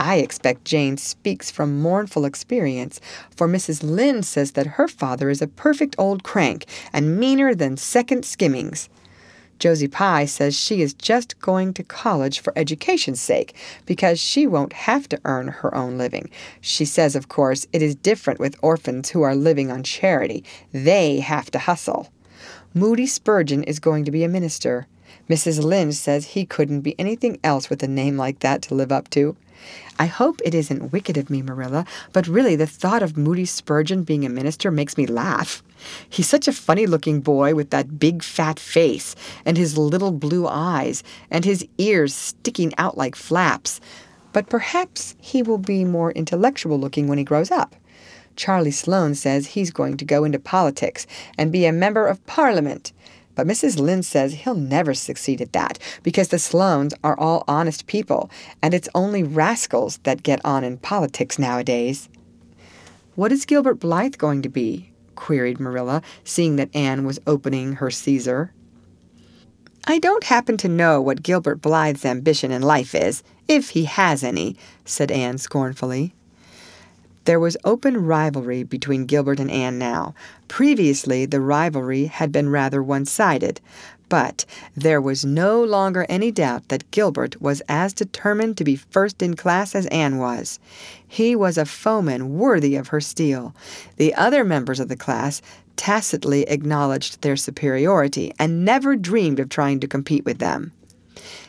I 0.00 0.16
expect 0.16 0.64
Jane 0.64 0.96
speaks 0.96 1.50
from 1.50 1.80
mournful 1.80 2.24
experience, 2.24 3.00
for 3.30 3.48
Mrs. 3.48 3.82
Lynde 3.82 4.24
says 4.24 4.52
that 4.52 4.66
her 4.66 4.88
father 4.88 5.30
is 5.30 5.40
a 5.40 5.46
perfect 5.46 5.94
old 5.98 6.24
crank 6.24 6.66
and 6.92 7.18
meaner 7.18 7.54
than 7.54 7.76
second 7.76 8.24
skimmings. 8.24 8.88
Josie 9.64 9.88
Pye 9.88 10.26
says 10.26 10.54
she 10.54 10.82
is 10.82 10.92
just 10.92 11.40
going 11.40 11.72
to 11.72 11.82
college 11.82 12.40
for 12.40 12.52
education's 12.54 13.18
sake 13.18 13.56
because 13.86 14.20
she 14.20 14.46
won't 14.46 14.74
have 14.74 15.08
to 15.08 15.18
earn 15.24 15.48
her 15.48 15.74
own 15.74 15.96
living. 15.96 16.28
She 16.60 16.84
says, 16.84 17.16
of 17.16 17.30
course, 17.30 17.66
it 17.72 17.80
is 17.80 17.94
different 17.94 18.38
with 18.38 18.58
orphans 18.60 19.08
who 19.08 19.22
are 19.22 19.34
living 19.34 19.72
on 19.72 19.82
charity. 19.82 20.44
They 20.72 21.20
have 21.20 21.50
to 21.52 21.58
hustle. 21.58 22.12
Moody 22.74 23.06
Spurgeon 23.06 23.62
is 23.64 23.80
going 23.80 24.04
to 24.04 24.10
be 24.10 24.22
a 24.22 24.28
minister. 24.28 24.86
Mrs. 25.28 25.62
Lynde 25.62 25.94
says 25.94 26.26
he 26.26 26.44
couldn't 26.44 26.80
be 26.80 26.98
anything 26.98 27.38
else 27.42 27.70
with 27.70 27.82
a 27.82 27.88
name 27.88 28.16
like 28.16 28.40
that 28.40 28.62
to 28.62 28.74
live 28.74 28.92
up 28.92 29.10
to. 29.10 29.36
I 29.98 30.06
hope 30.06 30.40
it 30.44 30.54
isn't 30.54 30.92
wicked 30.92 31.16
of 31.16 31.30
me, 31.30 31.40
Marilla, 31.40 31.86
but 32.12 32.26
really 32.26 32.56
the 32.56 32.66
thought 32.66 33.02
of 33.02 33.16
Moody 33.16 33.44
Spurgeon 33.44 34.02
being 34.02 34.24
a 34.24 34.28
minister 34.28 34.70
makes 34.70 34.98
me 34.98 35.06
laugh. 35.06 35.62
He's 36.08 36.28
such 36.28 36.48
a 36.48 36.52
funny 36.52 36.86
looking 36.86 37.20
boy 37.20 37.54
with 37.54 37.70
that 37.70 37.98
big 37.98 38.22
fat 38.22 38.58
face, 38.58 39.14
and 39.44 39.56
his 39.56 39.78
little 39.78 40.12
blue 40.12 40.46
eyes, 40.46 41.02
and 41.30 41.44
his 41.44 41.66
ears 41.78 42.14
sticking 42.14 42.74
out 42.76 42.98
like 42.98 43.14
flaps. 43.14 43.80
But 44.32 44.48
perhaps 44.48 45.14
he 45.20 45.42
will 45.42 45.58
be 45.58 45.84
more 45.84 46.10
intellectual 46.12 46.78
looking 46.78 47.06
when 47.06 47.18
he 47.18 47.24
grows 47.24 47.50
up. 47.50 47.76
Charlie 48.36 48.72
Sloane 48.72 49.14
says 49.14 49.46
he's 49.46 49.70
going 49.70 49.96
to 49.96 50.04
go 50.04 50.24
into 50.24 50.40
politics 50.40 51.06
and 51.38 51.52
be 51.52 51.66
a 51.66 51.72
member 51.72 52.06
of 52.06 52.24
Parliament. 52.26 52.92
But 53.34 53.46
Mrs. 53.46 53.78
Lynde 53.78 54.04
says 54.04 54.34
he'll 54.34 54.54
never 54.54 54.94
succeed 54.94 55.40
at 55.40 55.52
that 55.52 55.78
because 56.02 56.28
the 56.28 56.36
Sloanes 56.36 56.94
are 57.02 57.18
all 57.18 57.44
honest 57.48 57.86
people, 57.86 58.30
and 58.62 58.74
it's 58.74 58.88
only 58.94 59.22
rascals 59.22 59.98
that 60.04 60.22
get 60.22 60.40
on 60.44 60.64
in 60.64 60.78
politics 60.78 61.38
nowadays. 61.38 62.08
What 63.14 63.32
is 63.32 63.44
Gilbert 63.44 63.80
Blythe 63.80 64.16
going 64.16 64.42
to 64.42 64.48
be? 64.48 64.90
queried 65.14 65.60
Marilla, 65.60 66.02
seeing 66.24 66.56
that 66.56 66.74
Anne 66.74 67.04
was 67.04 67.20
opening 67.26 67.74
her 67.74 67.90
Caesar. 67.90 68.52
I 69.86 69.98
don't 69.98 70.24
happen 70.24 70.56
to 70.58 70.68
know 70.68 71.00
what 71.00 71.22
Gilbert 71.22 71.60
Blythe's 71.60 72.04
ambition 72.04 72.50
in 72.50 72.62
life 72.62 72.94
is, 72.94 73.22
if 73.46 73.70
he 73.70 73.84
has 73.84 74.24
any, 74.24 74.56
said 74.84 75.10
Anne 75.10 75.38
scornfully. 75.38 76.14
There 77.24 77.40
was 77.40 77.56
open 77.64 78.04
rivalry 78.04 78.62
between 78.64 79.06
Gilbert 79.06 79.40
and 79.40 79.50
Anne 79.50 79.78
now. 79.78 80.14
Previously, 80.48 81.24
the 81.24 81.40
rivalry 81.40 82.04
had 82.06 82.30
been 82.30 82.50
rather 82.50 82.82
one 82.82 83.06
sided, 83.06 83.60
but 84.10 84.44
there 84.76 85.00
was 85.00 85.24
no 85.24 85.64
longer 85.64 86.04
any 86.08 86.30
doubt 86.30 86.68
that 86.68 86.90
Gilbert 86.90 87.40
was 87.40 87.62
as 87.68 87.94
determined 87.94 88.58
to 88.58 88.64
be 88.64 88.76
first 88.76 89.22
in 89.22 89.34
class 89.36 89.74
as 89.74 89.86
Anne 89.86 90.18
was. 90.18 90.58
He 91.06 91.34
was 91.34 91.56
a 91.56 91.64
foeman 91.64 92.36
worthy 92.36 92.76
of 92.76 92.88
her 92.88 93.00
steel. 93.00 93.54
The 93.96 94.14
other 94.14 94.44
members 94.44 94.78
of 94.78 94.88
the 94.88 94.96
class 94.96 95.40
tacitly 95.76 96.42
acknowledged 96.42 97.22
their 97.22 97.36
superiority 97.36 98.32
and 98.38 98.64
never 98.64 98.96
dreamed 98.96 99.40
of 99.40 99.48
trying 99.48 99.80
to 99.80 99.88
compete 99.88 100.24
with 100.24 100.38
them. 100.38 100.72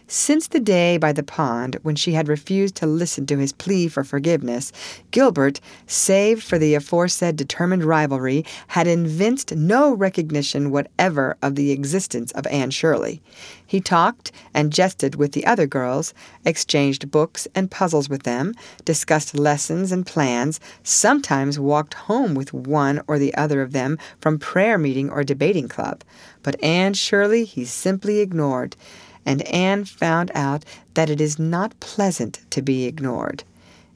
Since 0.08 0.50
the 0.50 0.60
day 0.60 0.98
by 0.98 1.14
the 1.14 1.24
pond 1.24 1.80
when 1.82 1.96
she 1.96 2.14
had 2.14 2.28
refused 2.28 2.76
to 2.76 2.86
listen 2.86 3.26
to 3.26 3.40
his 3.40 3.52
plea 3.52 3.88
for 3.88 4.04
forgiveness, 4.04 4.72
Gilbert, 5.10 5.60
save 5.88 6.44
for 6.44 6.60
the 6.60 6.76
aforesaid 6.76 7.36
determined 7.36 7.84
rivalry, 7.84 8.46
had 8.68 8.86
evinced 8.86 9.56
no 9.56 9.92
recognition 9.92 10.70
whatever 10.70 11.38
of 11.42 11.56
the 11.56 11.72
existence 11.72 12.32
of 12.34 12.46
Anne 12.48 12.70
Shirley. 12.70 13.20
He 13.66 13.82
talked 13.82 14.32
and 14.54 14.72
jested 14.72 15.16
with 15.16 15.32
the 15.32 15.48
other 15.48 15.66
girls, 15.66 16.14
exchanged 16.46 17.10
books 17.10 17.48
and 17.56 17.72
puzzles 17.72 18.08
with 18.08 18.24
them, 18.24 18.54
discussed 18.86 19.36
lessons 19.36 19.92
and 19.92 20.06
plans, 20.06 20.60
sometimes 20.84 21.58
walked 21.58 21.96
home 21.96 22.36
with 22.36 22.54
one 22.54 23.02
or 23.08 23.18
the 23.18 23.34
other 23.34 23.64
of 23.64 23.72
them 23.72 23.98
from 24.22 24.38
prayer 24.38 24.78
meeting 24.78 25.10
or 25.10 25.24
debating 25.24 25.68
club. 25.68 26.04
But 26.44 26.64
Anne 26.64 26.94
Shirley 26.94 27.44
he 27.44 27.66
simply 27.66 28.20
ignored 28.20 28.76
and 29.25 29.41
Anne 29.44 29.86
found 29.86 30.32
out 30.36 30.63
that 30.94 31.10
it 31.10 31.20
is 31.20 31.39
not 31.39 31.79
pleasant 31.79 32.39
to 32.51 32.62
be 32.62 32.86
ignored. 32.86 33.44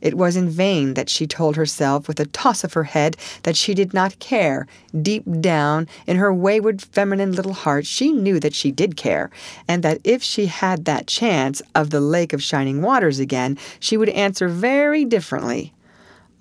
It 0.02 0.16
was 0.16 0.36
in 0.36 0.50
vain 0.50 0.94
that 0.94 1.10
she 1.10 1.28
told 1.28 1.56
herself 1.56 2.08
with 2.08 2.20
a 2.20 2.26
toss 2.26 2.64
of 2.64 2.74
her 2.74 2.86
head 2.86 3.18
that 3.44 3.58
she 3.58 3.74
did 3.74 3.94
not 3.94 4.20
care. 4.20 4.66
Deep 5.00 5.24
down 5.42 5.88
in 6.08 6.18
her 6.18 6.34
wayward 6.34 6.82
feminine 6.82 7.34
little 7.34 7.54
heart 7.54 7.86
she 7.86 8.12
knew 8.12 8.40
that 8.40 8.54
she 8.54 8.72
did 8.72 8.96
care, 8.96 9.30
and 9.68 9.84
that 9.84 10.00
if 10.04 10.24
she 10.24 10.46
had 10.46 10.86
that 10.86 11.08
chance 11.08 11.62
of 11.76 11.90
the 11.90 12.00
Lake 12.00 12.34
of 12.34 12.42
Shining 12.42 12.82
Waters 12.82 13.20
again, 13.20 13.58
she 13.80 13.98
would 13.98 14.10
answer 14.10 14.48
very 14.48 15.04
differently. 15.04 15.74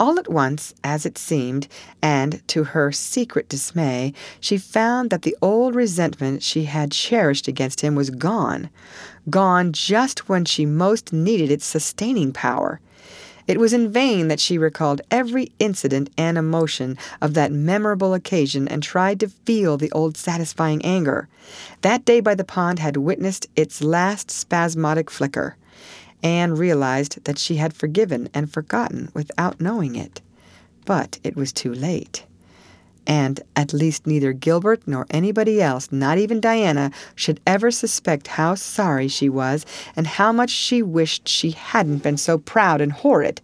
All 0.00 0.18
at 0.18 0.30
once, 0.30 0.74
as 0.84 1.04
it 1.04 1.18
seemed, 1.18 1.66
and 2.00 2.46
to 2.48 2.62
her 2.64 2.92
secret 2.92 3.48
dismay, 3.48 4.12
she 4.38 4.56
found 4.56 5.10
that 5.10 5.22
the 5.22 5.36
old 5.42 5.74
resentment 5.74 6.42
she 6.42 6.64
had 6.64 6.92
cherished 6.92 7.48
against 7.48 7.80
him 7.80 7.96
was 7.96 8.10
gone, 8.10 8.70
gone 9.28 9.72
just 9.72 10.28
when 10.28 10.44
she 10.44 10.64
most 10.64 11.12
needed 11.12 11.50
its 11.50 11.64
sustaining 11.64 12.32
power. 12.32 12.80
It 13.48 13.58
was 13.58 13.72
in 13.72 13.90
vain 13.90 14.28
that 14.28 14.40
she 14.40 14.58
recalled 14.58 15.00
every 15.10 15.50
incident 15.58 16.10
and 16.18 16.36
emotion 16.36 16.98
of 17.22 17.32
that 17.34 17.50
memorable 17.50 18.12
occasion 18.12 18.68
and 18.68 18.82
tried 18.82 19.18
to 19.20 19.28
feel 19.28 19.78
the 19.78 19.90
old 19.92 20.18
satisfying 20.18 20.84
anger. 20.84 21.28
That 21.80 22.04
day 22.04 22.20
by 22.20 22.34
the 22.34 22.44
pond 22.44 22.78
had 22.78 22.98
witnessed 22.98 23.48
its 23.56 23.82
last 23.82 24.30
spasmodic 24.30 25.10
flicker. 25.10 25.56
Anne 26.22 26.54
realized 26.54 27.24
that 27.24 27.38
she 27.38 27.56
had 27.56 27.72
forgiven 27.74 28.28
and 28.34 28.52
forgotten 28.52 29.10
without 29.14 29.60
knowing 29.60 29.94
it. 29.94 30.20
But 30.84 31.18
it 31.22 31.36
was 31.36 31.52
too 31.52 31.72
late. 31.72 32.24
And 33.06 33.40
at 33.56 33.72
least 33.72 34.06
neither 34.06 34.32
Gilbert 34.32 34.82
nor 34.86 35.06
anybody 35.08 35.62
else, 35.62 35.90
not 35.90 36.18
even 36.18 36.40
Diana, 36.40 36.90
should 37.14 37.40
ever 37.46 37.70
suspect 37.70 38.26
how 38.26 38.54
sorry 38.54 39.08
she 39.08 39.28
was 39.28 39.64
and 39.96 40.06
how 40.06 40.30
much 40.30 40.50
she 40.50 40.82
wished 40.82 41.26
she 41.26 41.52
hadn't 41.52 42.02
been 42.02 42.18
so 42.18 42.36
proud 42.36 42.80
and 42.80 42.92
horrid. 42.92 43.40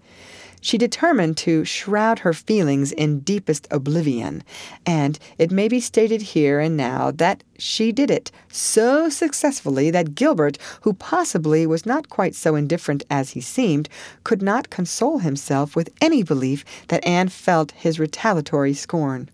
She 0.64 0.78
determined 0.78 1.36
to 1.36 1.66
shroud 1.66 2.20
her 2.20 2.32
feelings 2.32 2.90
in 2.90 3.20
deepest 3.20 3.68
oblivion, 3.70 4.42
and 4.86 5.18
it 5.36 5.50
may 5.50 5.68
be 5.68 5.78
stated 5.78 6.22
here 6.22 6.58
and 6.58 6.74
now 6.74 7.10
that 7.10 7.44
she 7.58 7.92
did 7.92 8.10
it 8.10 8.32
so 8.48 9.10
successfully 9.10 9.90
that 9.90 10.14
Gilbert, 10.14 10.56
who 10.80 10.94
possibly 10.94 11.66
was 11.66 11.84
not 11.84 12.08
quite 12.08 12.34
so 12.34 12.54
indifferent 12.54 13.04
as 13.10 13.32
he 13.32 13.42
seemed, 13.42 13.90
could 14.24 14.40
not 14.40 14.70
console 14.70 15.18
himself 15.18 15.76
with 15.76 15.92
any 16.00 16.22
belief 16.22 16.64
that 16.88 17.06
Anne 17.06 17.28
felt 17.28 17.72
his 17.72 18.00
retaliatory 18.00 18.72
scorn. 18.72 19.28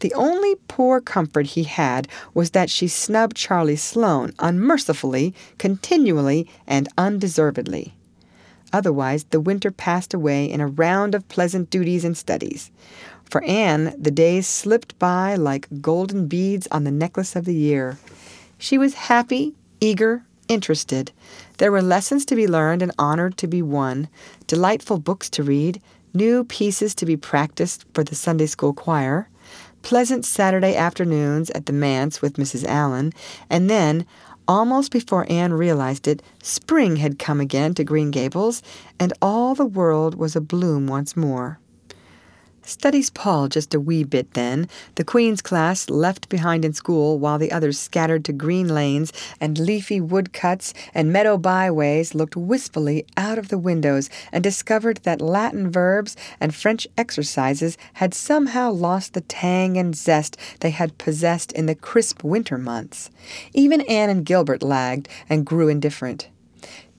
The 0.00 0.12
only 0.14 0.56
poor 0.66 1.00
comfort 1.00 1.46
he 1.46 1.62
had 1.62 2.08
was 2.34 2.50
that 2.50 2.68
she 2.68 2.88
snubbed 2.88 3.36
Charlie 3.36 3.76
Sloane 3.76 4.32
unmercifully, 4.40 5.36
continually, 5.58 6.50
and 6.66 6.88
undeservedly. 6.98 7.94
Otherwise, 8.72 9.24
the 9.24 9.40
winter 9.40 9.70
passed 9.70 10.14
away 10.14 10.50
in 10.50 10.60
a 10.60 10.66
round 10.66 11.14
of 11.14 11.28
pleasant 11.28 11.70
duties 11.70 12.04
and 12.04 12.16
studies. 12.16 12.70
For 13.24 13.42
Anne, 13.44 13.94
the 13.98 14.10
days 14.10 14.46
slipped 14.46 14.98
by 14.98 15.36
like 15.36 15.68
golden 15.80 16.26
beads 16.26 16.68
on 16.70 16.84
the 16.84 16.90
necklace 16.90 17.34
of 17.34 17.44
the 17.44 17.54
year. 17.54 17.98
She 18.58 18.78
was 18.78 18.94
happy, 18.94 19.54
eager, 19.80 20.24
interested. 20.48 21.12
There 21.58 21.72
were 21.72 21.82
lessons 21.82 22.24
to 22.26 22.36
be 22.36 22.46
learned 22.46 22.82
and 22.82 22.92
honor 22.98 23.30
to 23.30 23.46
be 23.46 23.62
won, 23.62 24.08
delightful 24.46 24.98
books 24.98 25.30
to 25.30 25.42
read, 25.42 25.80
new 26.14 26.44
pieces 26.44 26.94
to 26.96 27.06
be 27.06 27.16
practiced 27.16 27.84
for 27.94 28.04
the 28.04 28.14
Sunday 28.14 28.46
school 28.46 28.72
choir, 28.72 29.28
pleasant 29.82 30.24
Saturday 30.24 30.76
afternoons 30.76 31.50
at 31.50 31.66
the 31.66 31.72
manse 31.72 32.22
with 32.22 32.34
Mrs. 32.34 32.64
Allan, 32.64 33.12
and 33.50 33.68
then 33.68 34.06
Almost 34.48 34.90
before 34.90 35.26
Anne 35.30 35.52
realized 35.52 36.08
it, 36.08 36.22
spring 36.42 36.96
had 36.96 37.18
come 37.18 37.40
again 37.40 37.74
to 37.74 37.84
Green 37.84 38.10
Gables, 38.10 38.62
and 38.98 39.12
all 39.22 39.54
the 39.54 39.64
world 39.64 40.16
was 40.16 40.34
abloom 40.34 40.88
once 40.88 41.16
more. 41.16 41.60
Studies 42.64 43.10
Paul 43.10 43.48
just 43.48 43.74
a 43.74 43.80
wee 43.80 44.04
bit 44.04 44.34
then, 44.34 44.68
the 44.94 45.02
Queen's 45.02 45.42
class 45.42 45.90
left 45.90 46.28
behind 46.28 46.64
in 46.64 46.72
school 46.72 47.18
while 47.18 47.36
the 47.36 47.50
others 47.50 47.76
scattered 47.76 48.24
to 48.24 48.32
green 48.32 48.68
lanes 48.68 49.12
and 49.40 49.58
leafy 49.58 50.00
woodcuts 50.00 50.72
and 50.94 51.12
meadow 51.12 51.36
byways 51.36 52.14
looked 52.14 52.36
wistfully 52.36 53.04
out 53.16 53.36
of 53.36 53.48
the 53.48 53.58
windows 53.58 54.08
and 54.30 54.44
discovered 54.44 54.98
that 55.02 55.20
Latin 55.20 55.72
verbs 55.72 56.16
and 56.38 56.54
French 56.54 56.86
exercises 56.96 57.76
had 57.94 58.14
somehow 58.14 58.70
lost 58.70 59.14
the 59.14 59.22
tang 59.22 59.76
and 59.76 59.96
zest 59.96 60.36
they 60.60 60.70
had 60.70 60.98
possessed 60.98 61.50
in 61.52 61.66
the 61.66 61.74
crisp 61.74 62.22
winter 62.22 62.58
months. 62.58 63.10
Even 63.52 63.80
Anne 63.82 64.08
and 64.08 64.24
Gilbert 64.24 64.62
lagged 64.62 65.08
and 65.28 65.44
grew 65.44 65.68
indifferent. 65.68 66.28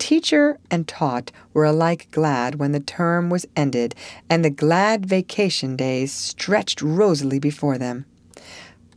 Teacher 0.03 0.59
and 0.69 0.85
taught 0.85 1.31
were 1.53 1.63
alike 1.63 2.09
glad 2.11 2.55
when 2.55 2.73
the 2.73 2.81
term 2.81 3.29
was 3.29 3.45
ended 3.55 3.95
and 4.29 4.43
the 4.43 4.49
glad 4.49 5.05
vacation 5.05 5.77
days 5.77 6.11
stretched 6.11 6.81
rosily 6.81 7.39
before 7.39 7.77
them. 7.77 8.03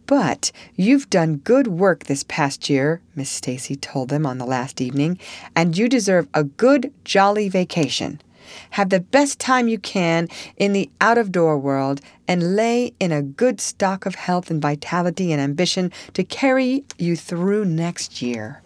But 0.07 0.51
you've 0.75 1.09
done 1.09 1.37
good 1.37 1.69
work 1.69 2.07
this 2.07 2.25
past 2.27 2.69
year, 2.69 3.03
Miss 3.14 3.31
Stacy 3.31 3.77
told 3.77 4.09
them 4.09 4.27
on 4.27 4.38
the 4.38 4.45
last 4.45 4.81
evening, 4.81 5.21
and 5.55 5.79
you 5.79 5.88
deserve 5.88 6.27
a 6.35 6.42
good, 6.42 6.92
jolly 7.05 7.49
vacation. 7.49 8.21
Have 8.70 8.90
the 8.90 9.00
best 9.00 9.38
time 9.38 9.68
you 9.68 9.78
can 9.78 10.28
in 10.56 10.72
the 10.72 10.90
out 11.00 11.18
of 11.18 11.32
door 11.32 11.59
world 11.59 12.00
and 12.28 12.56
lay 12.56 12.92
in 13.00 13.12
a 13.12 13.22
good 13.22 13.61
stock 13.61 14.06
of 14.06 14.14
health 14.14 14.50
and 14.50 14.61
vitality 14.61 15.32
and 15.32 15.40
ambition 15.40 15.92
to 16.14 16.24
carry 16.24 16.85
you 16.98 17.16
through 17.16 17.64
next 17.64 18.22
year. 18.22 18.62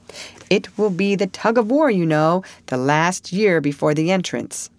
It 0.48 0.76
will 0.76 0.90
be 0.90 1.14
the 1.14 1.26
tug 1.26 1.58
of 1.58 1.70
war, 1.70 1.90
you 1.90 2.06
know, 2.06 2.42
the 2.66 2.76
last 2.76 3.32
year 3.32 3.60
before 3.60 3.94
the 3.94 4.10
entrance. 4.10 4.70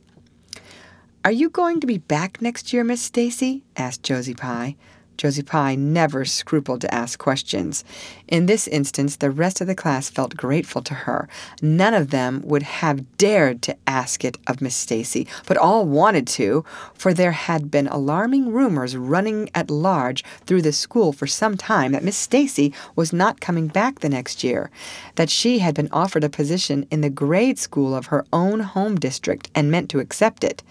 Are 1.23 1.31
you 1.31 1.49
going 1.49 1.79
to 1.79 1.87
be 1.87 1.99
back 1.99 2.41
next 2.41 2.73
year, 2.73 2.83
Miss 2.83 3.01
Stacy? 3.01 3.63
asked 3.77 4.03
Josie 4.03 4.33
Pye. 4.33 4.75
Josie 5.17 5.43
Pye 5.43 5.76
never 5.76 6.26
scrupled 6.26 6.82
to 6.82 6.93
ask 6.93 7.19
questions. 7.19 7.84
In 8.28 8.45
this 8.45 8.67
instance, 8.67 9.17
the 9.17 9.30
rest 9.30 9.62
of 9.62 9.67
the 9.67 9.76
class 9.76 10.10
felt 10.10 10.36
grateful 10.36 10.82
to 10.82 10.93
her. 10.93 11.30
None 11.62 11.93
of 11.93 12.10
them 12.10 12.41
would 12.45 12.63
have 12.63 13.17
dared 13.17 13.62
to 13.63 13.78
ask 13.86 14.26
it 14.26 14.38
of 14.47 14.62
Miss 14.62 14.76
Stacy, 14.76 15.28
but 15.45 15.58
all 15.58 15.86
wanted 15.86 16.26
to, 16.28 16.65
for 16.93 17.13
there 17.13 17.34
had 17.34 17.69
been 17.69 17.88
alarming 17.88 18.52
rumors 18.52 18.97
running 18.97 19.50
at 19.54 19.69
large 19.69 20.24
through 20.45 20.62
the 20.62 20.74
school 20.74 21.13
for 21.13 21.28
some 21.28 21.58
time 21.58 21.91
that 21.91 22.04
Miss 22.04 22.17
Stacy 22.17 22.74
was 22.95 23.13
not 23.13 23.41
coming 23.41 23.67
back 23.67 24.00
the 24.00 24.10
next 24.10 24.43
year, 24.43 24.71
that 25.15 25.30
she 25.30 25.60
had 25.60 25.76
been 25.76 25.89
offered 25.91 26.24
a 26.24 26.30
position 26.30 26.88
in 26.89 27.02
the 27.02 27.10
grade 27.10 27.60
school 27.60 27.93
of 27.93 28.08
her 28.08 28.26
own 28.34 28.62
home 28.62 28.95
district 28.95 29.50
and 29.54 29.69
meant 29.69 29.89
to 29.89 30.00
accept 30.00 30.43
it. 30.43 30.63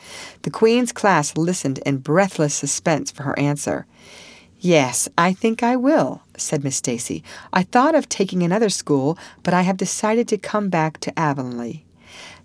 The 0.42 0.50
Queen's 0.50 0.92
class 0.92 1.37
listened 1.37 1.79
in 1.87 1.98
breathless 1.98 2.55
suspense 2.55 3.11
for 3.11 3.22
her 3.24 3.38
answer. 3.38 3.87
Yes, 4.58 5.08
I 5.16 5.32
think 5.32 5.62
I 5.62 5.76
will, 5.76 6.22
said 6.36 6.62
Miss 6.62 6.76
Stacy. 6.76 7.24
I 7.52 7.62
thought 7.62 7.94
of 7.94 8.08
taking 8.08 8.42
another 8.42 8.68
school, 8.68 9.18
but 9.42 9.54
I 9.54 9.62
have 9.62 9.78
decided 9.78 10.28
to 10.28 10.36
come 10.36 10.68
back 10.68 11.00
to 11.00 11.18
Avonlea. 11.18 11.84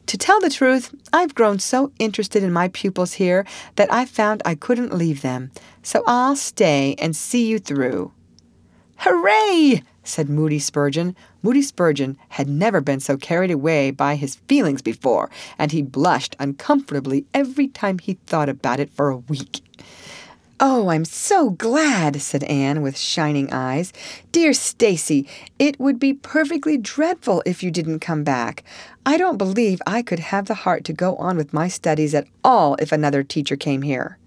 To 0.07 0.17
tell 0.17 0.39
the 0.39 0.49
truth, 0.49 0.95
I've 1.11 1.35
grown 1.35 1.59
so 1.59 1.91
interested 1.99 2.43
in 2.43 2.53
my 2.53 2.69
pupils 2.69 3.13
here 3.13 3.45
that 3.75 3.91
I 3.91 4.05
found 4.05 4.41
I 4.45 4.55
couldn't 4.55 4.93
leave 4.93 5.23
them, 5.23 5.51
so 5.81 6.03
I'll 6.07 6.35
stay 6.35 6.95
and 6.99 7.15
see 7.15 7.47
you 7.47 7.59
through. 7.59 8.13
Hooray! 8.99 9.81
said 10.03 10.29
Moody 10.29 10.59
Spurgeon. 10.59 11.15
Moody 11.41 11.63
Spurgeon 11.63 12.17
had 12.29 12.47
never 12.47 12.79
been 12.79 12.99
so 12.99 13.17
carried 13.17 13.51
away 13.51 13.91
by 13.91 14.15
his 14.15 14.35
feelings 14.47 14.81
before, 14.81 15.29
and 15.57 15.71
he 15.71 15.81
blushed 15.81 16.35
uncomfortably 16.39 17.25
every 17.33 17.67
time 17.67 17.97
he 17.99 18.13
thought 18.25 18.47
about 18.47 18.79
it 18.79 18.91
for 18.91 19.09
a 19.09 19.17
week. 19.17 19.61
Oh, 20.57 20.87
I'm 20.87 21.03
so 21.03 21.49
glad, 21.49 22.21
said 22.21 22.45
Anne 22.45 22.81
with 22.81 22.97
shining 22.97 23.51
eyes. 23.51 23.91
Dear 24.31 24.53
Stacy, 24.53 25.27
it 25.59 25.77
would 25.81 25.99
be 25.99 26.13
perfectly 26.13 26.77
dreadful 26.77 27.43
if 27.45 27.61
you 27.61 27.69
didn't 27.69 27.99
come 27.99 28.23
back. 28.23 28.63
I 29.05 29.17
don't 29.17 29.35
believe 29.37 29.81
I 29.85 30.01
could 30.01 30.19
have 30.19 30.45
the 30.45 30.53
heart 30.53 30.85
to 30.85 30.93
go 30.93 31.17
on 31.17 31.35
with 31.35 31.51
my 31.51 31.67
studies 31.67 32.15
at 32.15 32.29
all 32.41 32.75
if 32.75 32.93
another 32.93 33.21
teacher 33.21 33.57
came 33.57 33.81
here. 33.81 34.17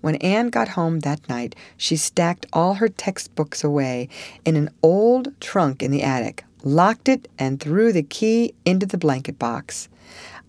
When 0.00 0.16
Anne 0.16 0.48
got 0.48 0.68
home 0.68 1.00
that 1.00 1.28
night, 1.28 1.54
she 1.76 1.94
stacked 1.94 2.46
all 2.54 2.74
her 2.74 2.88
textbooks 2.88 3.62
away 3.62 4.08
in 4.46 4.56
an 4.56 4.70
old 4.82 5.38
trunk 5.42 5.82
in 5.82 5.90
the 5.90 6.02
attic, 6.02 6.42
locked 6.64 7.06
it, 7.06 7.28
and 7.38 7.60
threw 7.60 7.92
the 7.92 8.02
key 8.02 8.54
into 8.64 8.86
the 8.86 8.96
blanket 8.96 9.38
box. 9.38 9.90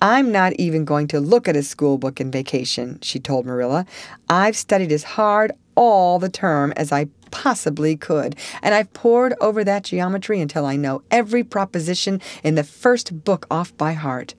I'm 0.03 0.31
not 0.31 0.53
even 0.53 0.83
going 0.83 1.07
to 1.09 1.19
look 1.19 1.47
at 1.47 1.55
a 1.55 1.61
school 1.61 1.99
book 1.99 2.19
in 2.19 2.31
vacation, 2.31 2.97
she 3.03 3.19
told 3.19 3.45
Marilla. 3.45 3.85
I've 4.27 4.57
studied 4.57 4.91
as 4.91 5.03
hard 5.03 5.51
all 5.75 6.17
the 6.17 6.29
term 6.29 6.73
as 6.75 6.91
I 6.91 7.05
possibly 7.29 7.95
could, 7.95 8.35
and 8.63 8.73
I've 8.73 8.91
pored 8.93 9.35
over 9.39 9.63
that 9.63 9.83
geometry 9.83 10.41
until 10.41 10.65
I 10.65 10.75
know 10.75 11.03
every 11.11 11.43
proposition 11.43 12.19
in 12.43 12.55
the 12.55 12.63
first 12.63 13.23
book 13.23 13.45
off 13.51 13.77
by 13.77 13.93
heart, 13.93 14.33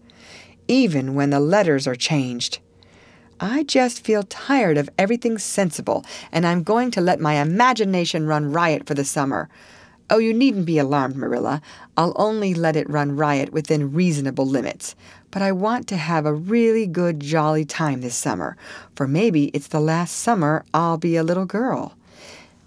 even 0.67 1.15
when 1.15 1.31
the 1.31 1.39
letters 1.39 1.87
are 1.87 1.95
changed. 1.95 2.59
I 3.39 3.63
just 3.63 4.05
feel 4.05 4.25
tired 4.25 4.77
of 4.77 4.91
everything 4.99 5.39
sensible, 5.39 6.05
and 6.33 6.45
I'm 6.45 6.65
going 6.65 6.91
to 6.93 7.01
let 7.01 7.21
my 7.21 7.35
imagination 7.35 8.27
run 8.27 8.53
riot 8.53 8.85
for 8.87 8.95
the 8.95 9.05
summer. 9.05 9.49
Oh, 10.11 10.19
you 10.19 10.35
needn't 10.35 10.67
be 10.67 10.79
alarmed, 10.79 11.17
Marilla. 11.17 11.63
I'll 11.97 12.13
only 12.17 12.53
let 12.53 12.77
it 12.77 12.91
run 12.91 13.17
riot 13.17 13.53
within 13.53 13.93
reasonable 13.93 14.47
limits 14.47 14.95
but 15.33 15.43
I 15.43 15.51
want 15.51 15.89
to 15.89 15.97
have 15.97 16.25
a 16.25 16.33
really 16.33 16.87
good, 16.87 17.19
jolly 17.19 17.65
time 17.65 18.03
this 18.03 18.15
summer, 18.15 18.57
for 18.95 19.09
maybe 19.09 19.47
it's 19.47 19.69
the 19.69 19.81
last 19.81 20.13
summer 20.13 20.65
I'll 20.73 20.99
be 20.99 21.17
a 21.17 21.25
little 21.25 21.47
girl. 21.47 21.97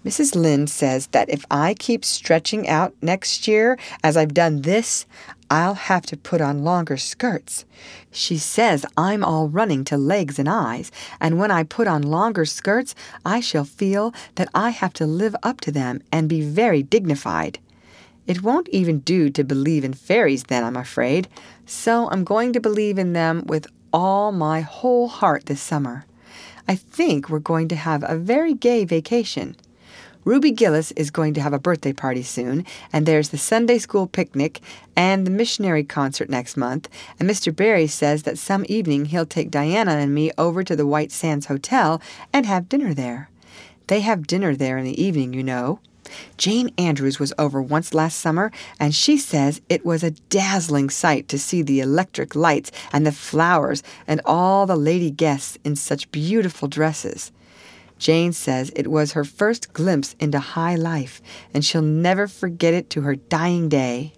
Mrs. 0.04 0.36
Lynde 0.36 0.70
says 0.70 1.08
that 1.08 1.30
if 1.30 1.44
I 1.50 1.74
keep 1.74 2.04
stretching 2.04 2.68
out 2.68 2.94
next 3.02 3.48
year 3.48 3.76
as 4.04 4.16
I've 4.16 4.34
done 4.34 4.62
this, 4.62 5.06
I'll 5.50 5.74
have 5.74 6.06
to 6.06 6.16
put 6.16 6.40
on 6.40 6.64
longer 6.64 6.96
skirts. 6.96 7.64
She 8.10 8.36
says 8.38 8.84
I'm 8.96 9.24
all 9.24 9.48
running 9.48 9.84
to 9.84 9.96
legs 9.96 10.38
and 10.38 10.48
eyes, 10.48 10.92
and 11.20 11.38
when 11.38 11.50
I 11.50 11.62
put 11.62 11.88
on 11.88 12.02
longer 12.02 12.44
skirts, 12.44 12.94
I 13.24 13.40
shall 13.40 13.64
feel 13.64 14.12
that 14.34 14.48
I 14.54 14.70
have 14.70 14.92
to 14.94 15.06
live 15.06 15.34
up 15.42 15.60
to 15.62 15.72
them 15.72 16.02
and 16.12 16.28
be 16.28 16.40
very 16.40 16.82
dignified. 16.82 17.58
It 18.26 18.42
won't 18.42 18.68
even 18.70 19.00
do 19.00 19.30
to 19.30 19.44
believe 19.44 19.84
in 19.84 19.92
fairies 19.92 20.44
then, 20.44 20.64
I'm 20.64 20.76
afraid, 20.76 21.28
so 21.64 22.08
I'm 22.10 22.24
going 22.24 22.52
to 22.54 22.60
believe 22.60 22.98
in 22.98 23.12
them 23.12 23.44
with 23.46 23.66
all 23.92 24.32
my 24.32 24.60
whole 24.60 25.08
heart 25.08 25.46
this 25.46 25.60
summer. 25.60 26.04
I 26.66 26.74
think 26.74 27.28
we're 27.28 27.38
going 27.38 27.68
to 27.68 27.76
have 27.76 28.04
a 28.06 28.16
very 28.16 28.52
gay 28.52 28.84
vacation. 28.84 29.56
Ruby 30.24 30.50
Gillis 30.50 30.90
is 30.92 31.12
going 31.12 31.34
to 31.34 31.40
have 31.40 31.52
a 31.52 31.58
birthday 31.60 31.92
party 31.92 32.24
soon, 32.24 32.66
and 32.92 33.06
there's 33.06 33.28
the 33.28 33.38
Sunday 33.38 33.78
school 33.78 34.08
picnic 34.08 34.60
and 34.96 35.24
the 35.24 35.30
missionary 35.30 35.84
concert 35.84 36.28
next 36.28 36.56
month, 36.56 36.88
and 37.20 37.30
Mr. 37.30 37.54
Barry 37.54 37.86
says 37.86 38.24
that 38.24 38.36
some 38.36 38.66
evening 38.68 39.04
he'll 39.04 39.24
take 39.24 39.52
Diana 39.52 39.92
and 39.92 40.12
me 40.12 40.32
over 40.36 40.64
to 40.64 40.74
the 40.74 40.86
White 40.86 41.12
Sands 41.12 41.46
Hotel 41.46 42.02
and 42.32 42.44
have 42.44 42.68
dinner 42.68 42.92
there. 42.92 43.30
They 43.86 44.00
have 44.00 44.26
dinner 44.26 44.56
there 44.56 44.78
in 44.78 44.84
the 44.84 45.00
evening, 45.00 45.32
you 45.32 45.44
know. 45.44 45.78
Jane 46.36 46.70
Andrews 46.78 47.18
was 47.18 47.32
over 47.38 47.60
once 47.60 47.94
last 47.94 48.20
summer, 48.20 48.50
and 48.78 48.94
she 48.94 49.16
says 49.16 49.60
it 49.68 49.84
was 49.84 50.02
a 50.02 50.10
dazzling 50.10 50.90
sight 50.90 51.28
to 51.28 51.38
see 51.38 51.62
the 51.62 51.80
electric 51.80 52.34
lights 52.34 52.70
and 52.92 53.06
the 53.06 53.12
flowers 53.12 53.82
and 54.06 54.20
all 54.24 54.66
the 54.66 54.76
lady 54.76 55.10
guests 55.10 55.58
in 55.64 55.76
such 55.76 56.10
beautiful 56.12 56.68
dresses. 56.68 57.32
Jane 57.98 58.32
says 58.32 58.70
it 58.76 58.88
was 58.88 59.12
her 59.12 59.24
first 59.24 59.72
glimpse 59.72 60.14
into 60.20 60.38
high 60.38 60.74
life, 60.74 61.22
and 61.54 61.64
she'll 61.64 61.82
never 61.82 62.28
forget 62.28 62.74
it 62.74 62.90
to 62.90 63.00
her 63.02 63.16
dying 63.16 63.68
day. 63.68 64.12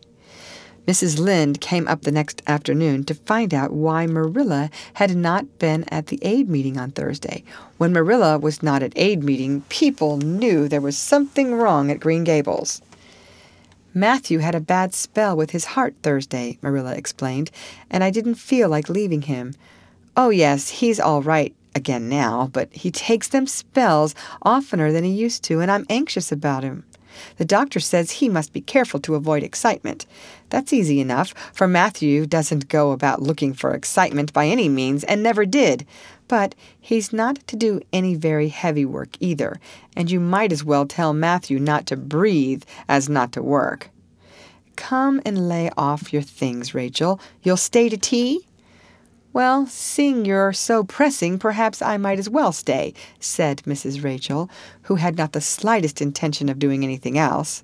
Mrs. 0.88 1.18
Lynde 1.18 1.60
came 1.60 1.86
up 1.86 2.00
the 2.00 2.10
next 2.10 2.40
afternoon 2.46 3.04
to 3.04 3.12
find 3.12 3.52
out 3.52 3.74
why 3.74 4.06
Marilla 4.06 4.70
had 4.94 5.14
not 5.14 5.58
been 5.58 5.84
at 5.90 6.06
the 6.06 6.18
aid 6.22 6.48
meeting 6.48 6.78
on 6.78 6.92
Thursday. 6.92 7.44
When 7.76 7.92
Marilla 7.92 8.38
was 8.38 8.62
not 8.62 8.82
at 8.82 8.94
aid 8.96 9.22
meeting, 9.22 9.60
people 9.68 10.16
knew 10.16 10.66
there 10.66 10.80
was 10.80 10.96
something 10.96 11.54
wrong 11.54 11.90
at 11.90 12.00
Green 12.00 12.24
Gables. 12.24 12.80
Matthew 13.92 14.38
had 14.38 14.54
a 14.54 14.60
bad 14.60 14.94
spell 14.94 15.36
with 15.36 15.50
his 15.50 15.66
heart 15.66 15.94
Thursday, 16.02 16.56
Marilla 16.62 16.94
explained, 16.94 17.50
and 17.90 18.02
I 18.02 18.08
didn't 18.08 18.36
feel 18.36 18.70
like 18.70 18.88
leaving 18.88 19.22
him. 19.22 19.52
Oh, 20.16 20.30
yes, 20.30 20.70
he's 20.70 20.98
all 20.98 21.20
right 21.20 21.54
again 21.74 22.08
now, 22.08 22.48
but 22.50 22.72
he 22.72 22.90
takes 22.90 23.28
them 23.28 23.46
spells 23.46 24.14
oftener 24.40 24.90
than 24.90 25.04
he 25.04 25.10
used 25.10 25.44
to, 25.44 25.60
and 25.60 25.70
I'm 25.70 25.84
anxious 25.90 26.32
about 26.32 26.64
him. 26.64 26.84
The 27.36 27.44
doctor 27.44 27.80
says 27.80 28.10
he 28.10 28.28
must 28.28 28.52
be 28.52 28.60
careful 28.60 29.00
to 29.00 29.14
avoid 29.14 29.42
excitement. 29.42 30.06
That's 30.50 30.72
easy 30.72 31.00
enough, 31.00 31.34
for 31.52 31.68
Matthew 31.68 32.26
doesn't 32.26 32.68
go 32.68 32.92
about 32.92 33.22
looking 33.22 33.52
for 33.52 33.74
excitement 33.74 34.32
by 34.32 34.46
any 34.46 34.68
means 34.68 35.04
and 35.04 35.22
never 35.22 35.44
did. 35.44 35.86
But 36.26 36.54
he's 36.80 37.12
not 37.12 37.46
to 37.48 37.56
do 37.56 37.80
any 37.92 38.14
very 38.14 38.48
heavy 38.48 38.84
work 38.84 39.10
either, 39.20 39.60
and 39.96 40.10
you 40.10 40.20
might 40.20 40.52
as 40.52 40.64
well 40.64 40.86
tell 40.86 41.12
Matthew 41.12 41.58
not 41.58 41.86
to 41.86 41.96
breathe 41.96 42.64
as 42.88 43.08
not 43.08 43.32
to 43.32 43.42
work. 43.42 43.90
Come 44.76 45.20
and 45.24 45.48
lay 45.48 45.70
off 45.76 46.12
your 46.12 46.22
things, 46.22 46.74
Rachel. 46.74 47.20
You'll 47.42 47.56
stay 47.56 47.88
to 47.88 47.96
tea? 47.96 48.47
Well, 49.38 49.68
seeing 49.68 50.24
you're 50.24 50.52
so 50.52 50.82
pressing, 50.82 51.38
perhaps 51.38 51.80
I 51.80 51.96
might 51.96 52.18
as 52.18 52.28
well 52.28 52.50
stay, 52.50 52.92
said 53.20 53.62
Mrs. 53.68 54.02
Rachel, 54.02 54.50
who 54.82 54.96
had 54.96 55.16
not 55.16 55.32
the 55.32 55.40
slightest 55.40 56.02
intention 56.02 56.48
of 56.48 56.58
doing 56.58 56.82
anything 56.82 57.16
else. 57.16 57.62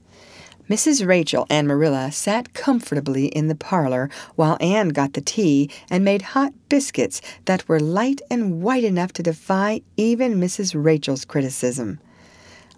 Mrs. 0.70 1.04
Rachel 1.04 1.48
and 1.50 1.66
Marilla 1.66 2.12
sat 2.12 2.54
comfortably 2.54 3.26
in 3.26 3.48
the 3.48 3.56
parlor 3.56 4.08
while 4.37 4.56
Anne 4.60 4.90
got 4.90 5.14
the 5.14 5.20
tea 5.20 5.68
and 5.90 6.04
made 6.04 6.22
hot 6.22 6.52
biscuits 6.68 7.20
that 7.46 7.68
were 7.68 7.80
light 7.80 8.22
and 8.30 8.62
white 8.62 8.84
enough 8.84 9.12
to 9.14 9.24
defy 9.24 9.80
even 9.96 10.37
Mrs. 10.38 10.80
Rachel's 10.80 11.24
criticism. 11.24 11.98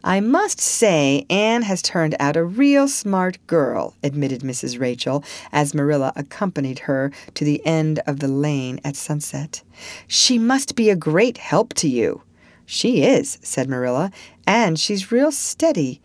I 0.06 0.20
must 0.20 0.60
say 0.60 1.26
Anne 1.28 1.62
has 1.62 1.82
turned 1.82 2.14
out 2.20 2.36
a 2.36 2.44
real 2.44 2.86
smart 2.86 3.44
girl, 3.48 3.96
admitted 4.04 4.42
Mrs. 4.42 4.78
Rachel 4.78 5.24
as 5.50 5.74
Marilla 5.74 6.12
accompanied 6.14 6.78
her 6.78 7.10
to 7.34 7.44
the 7.44 7.60
end 7.66 7.98
of 8.06 8.20
the 8.20 8.28
lane 8.28 8.78
at 8.84 8.94
sunset. 8.94 9.64
She 10.06 10.38
must 10.38 10.76
be 10.76 10.90
a 10.90 10.94
great 10.94 11.38
help 11.38 11.74
to 11.74 11.88
you. 11.88 12.22
She 12.66 13.02
is, 13.02 13.38
said 13.42 13.68
Marilla, 13.68 14.12
and 14.46 14.78
she's 14.78 15.10
real 15.10 15.32
steady 15.32 16.00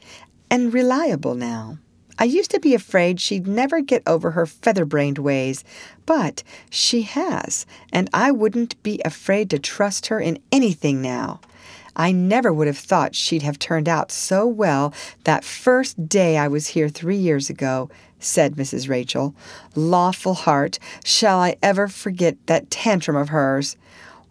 and 0.50 0.74
reliable 0.74 1.36
now. 1.36 1.78
I 2.18 2.24
used 2.24 2.50
to 2.52 2.60
be 2.60 2.74
afraid 2.74 3.20
she'd 3.20 3.46
never 3.48 3.82
get 3.82 4.02
over 4.08 4.32
her 4.32 4.48
feather-brained 4.48 5.20
ways, 5.20 5.64
but 6.08 6.42
she 6.72 7.04
has, 7.04 7.68
and 7.94 8.10
I 8.16 8.32
wouldn't 8.32 8.82
be 8.82 9.00
afraid 9.06 9.52
to 9.52 9.60
trust 9.60 10.08
her 10.08 10.20
in 10.20 10.40
anything 10.52 11.04
now. 11.04 11.40
I 12.02 12.12
never 12.12 12.52
would 12.52 12.66
have 12.66 12.80
thought 12.80 13.14
she'd 13.14 13.44
have 13.44 13.60
turned 13.60 13.88
out 13.88 14.12
so 14.12 14.48
well 14.48 14.92
that 15.24 15.44
first 15.44 16.10
day 16.10 16.36
I 16.36 16.48
was 16.48 16.70
here 16.70 16.90
three 16.90 17.16
years 17.16 17.48
ago, 17.48 17.92
said 18.18 18.56
Mrs. 18.56 18.90
Rachel. 18.90 19.36
Lawful 19.76 20.34
heart, 20.34 20.80
shall 21.04 21.38
I 21.38 21.58
ever 21.62 21.88
forget 21.88 22.38
that 22.48 22.72
tantrum 22.72 23.16
of 23.16 23.30
hers? 23.30 23.78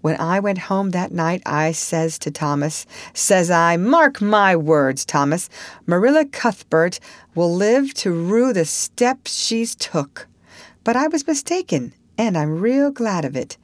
When 0.01 0.19
I 0.19 0.41
went 0.41 0.67
home 0.67 0.91
that 0.91 1.13
night, 1.13 1.43
I 1.47 1.71
says 1.71 2.19
to 2.21 2.33
Thomas, 2.33 2.87
says 3.15 3.53
I, 3.53 3.77
mark 3.77 4.21
my 4.21 4.57
words, 4.57 5.05
Thomas, 5.05 5.49
Marilla 5.87 6.25
Cuthbert 6.25 6.99
will 7.37 7.55
live 7.55 7.95
to 8.03 8.11
rue 8.11 8.53
the 8.53 8.65
steps 8.65 9.45
she's 9.45 9.77
took. 9.77 10.27
But 10.83 10.97
I 10.97 11.07
was 11.07 11.25
mistaken, 11.25 11.93
and 12.19 12.37
I'm 12.37 12.61
real 12.61 12.91
glad 12.91 13.25
of 13.25 13.37
it. 13.37 13.57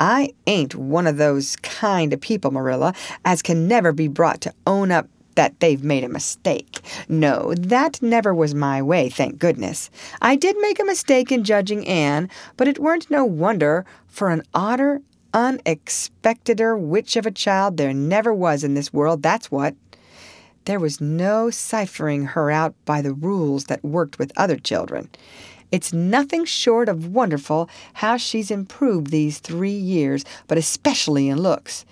I 0.00 0.32
ain't 0.46 0.74
one 0.74 1.06
of 1.06 1.18
those 1.18 1.56
kind 1.56 2.12
of 2.12 2.20
people, 2.20 2.50
Marilla, 2.50 2.94
as 3.24 3.42
can 3.42 3.68
never 3.68 3.92
be 3.92 4.08
brought 4.08 4.40
to 4.40 4.54
own 4.66 4.90
up 4.90 5.06
that 5.34 5.60
they've 5.60 5.84
made 5.84 6.02
a 6.02 6.08
mistake. 6.08 6.80
No, 7.08 7.54
that 7.54 8.02
never 8.02 8.34
was 8.34 8.54
my 8.54 8.82
way, 8.82 9.08
thank 9.08 9.38
goodness. 9.38 9.90
I 10.20 10.36
did 10.36 10.56
make 10.60 10.80
a 10.80 10.84
mistake 10.84 11.30
in 11.30 11.44
judging 11.44 11.86
Anne, 11.86 12.28
but 12.56 12.66
it 12.66 12.78
weren't 12.78 13.10
no 13.10 13.24
wonder, 13.24 13.84
for 14.08 14.30
an 14.30 14.42
odder, 14.54 15.00
unexpecteder 15.32 16.78
witch 16.78 17.16
of 17.16 17.26
a 17.26 17.30
child 17.30 17.76
there 17.76 17.94
never 17.94 18.34
was 18.34 18.64
in 18.64 18.74
this 18.74 18.92
world, 18.92 19.22
that's 19.22 19.50
what. 19.50 19.74
There 20.64 20.80
was 20.80 21.00
no 21.00 21.50
ciphering 21.50 22.24
her 22.26 22.50
out 22.50 22.74
by 22.84 23.00
the 23.00 23.14
rules 23.14 23.64
that 23.64 23.84
worked 23.84 24.18
with 24.18 24.32
other 24.36 24.56
children. 24.56 25.08
It's 25.72 25.92
nothing 25.92 26.44
short 26.44 26.88
of 26.88 27.08
wonderful 27.08 27.68
how 27.94 28.16
she's 28.16 28.50
improved 28.50 29.10
these 29.10 29.38
three 29.38 29.70
years, 29.70 30.24
but 30.48 30.58
especially 30.58 31.28
in 31.28 31.40
looks. 31.40 31.84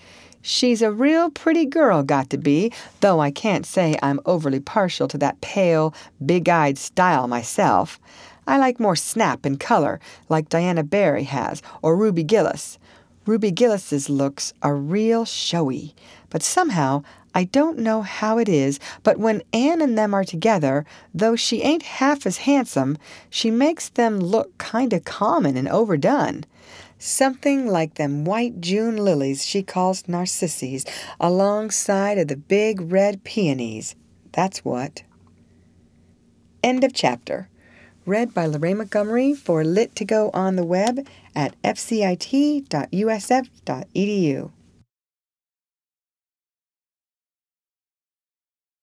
She's 0.42 0.82
a 0.82 0.92
real 0.92 1.30
pretty 1.30 1.66
girl, 1.66 2.02
got 2.02 2.30
to 2.30 2.38
be, 2.38 2.72
though 3.00 3.20
I 3.20 3.30
can't 3.30 3.66
say 3.66 3.96
I'm 4.02 4.20
overly 4.24 4.60
partial 4.60 5.06
to 5.08 5.18
that 5.18 5.40
pale, 5.40 5.94
big 6.24 6.48
eyed 6.48 6.78
style 6.78 7.28
myself. 7.28 8.00
I 8.46 8.56
like 8.56 8.80
more 8.80 8.96
snap 8.96 9.44
and 9.44 9.60
color, 9.60 10.00
like 10.28 10.48
Diana 10.48 10.82
Barry 10.82 11.24
has, 11.24 11.60
or 11.82 11.96
Ruby 11.96 12.24
Gillis. 12.24 12.78
Ruby 13.28 13.50
Gillis's 13.50 14.08
looks 14.08 14.54
are 14.62 14.74
real 14.74 15.26
showy, 15.26 15.94
but 16.30 16.42
somehow 16.42 17.02
I 17.34 17.44
don't 17.44 17.78
know 17.78 18.00
how 18.00 18.38
it 18.38 18.48
is, 18.48 18.80
but 19.02 19.18
when 19.18 19.42
Anne 19.52 19.82
and 19.82 19.98
them 19.98 20.14
are 20.14 20.24
together, 20.24 20.86
though 21.12 21.36
she 21.36 21.60
ain't 21.60 21.82
half 21.82 22.24
as 22.24 22.38
handsome, 22.38 22.96
she 23.28 23.50
makes 23.50 23.90
them 23.90 24.18
look 24.18 24.56
kind 24.56 24.94
of 24.94 25.04
common 25.04 25.58
and 25.58 25.68
overdone. 25.68 26.46
Something 26.98 27.66
like 27.66 27.96
them 27.96 28.24
white 28.24 28.62
June 28.62 28.96
lilies 28.96 29.44
she 29.44 29.62
calls 29.62 30.08
narcissus 30.08 30.86
alongside 31.20 32.16
of 32.16 32.28
the 32.28 32.36
big 32.38 32.80
red 32.90 33.24
peonies. 33.24 33.94
That's 34.32 34.64
what. 34.64 35.02
End 36.62 36.82
of 36.82 36.94
chapter. 36.94 37.50
Read 38.06 38.32
by 38.32 38.46
Lorraine 38.46 38.78
Montgomery 38.78 39.34
for 39.34 39.62
Lit 39.62 39.94
to 39.96 40.04
Go 40.06 40.30
on 40.32 40.56
the 40.56 40.64
web 40.64 41.06
at 41.38 41.54
fcit.usf.edu. 41.62 42.18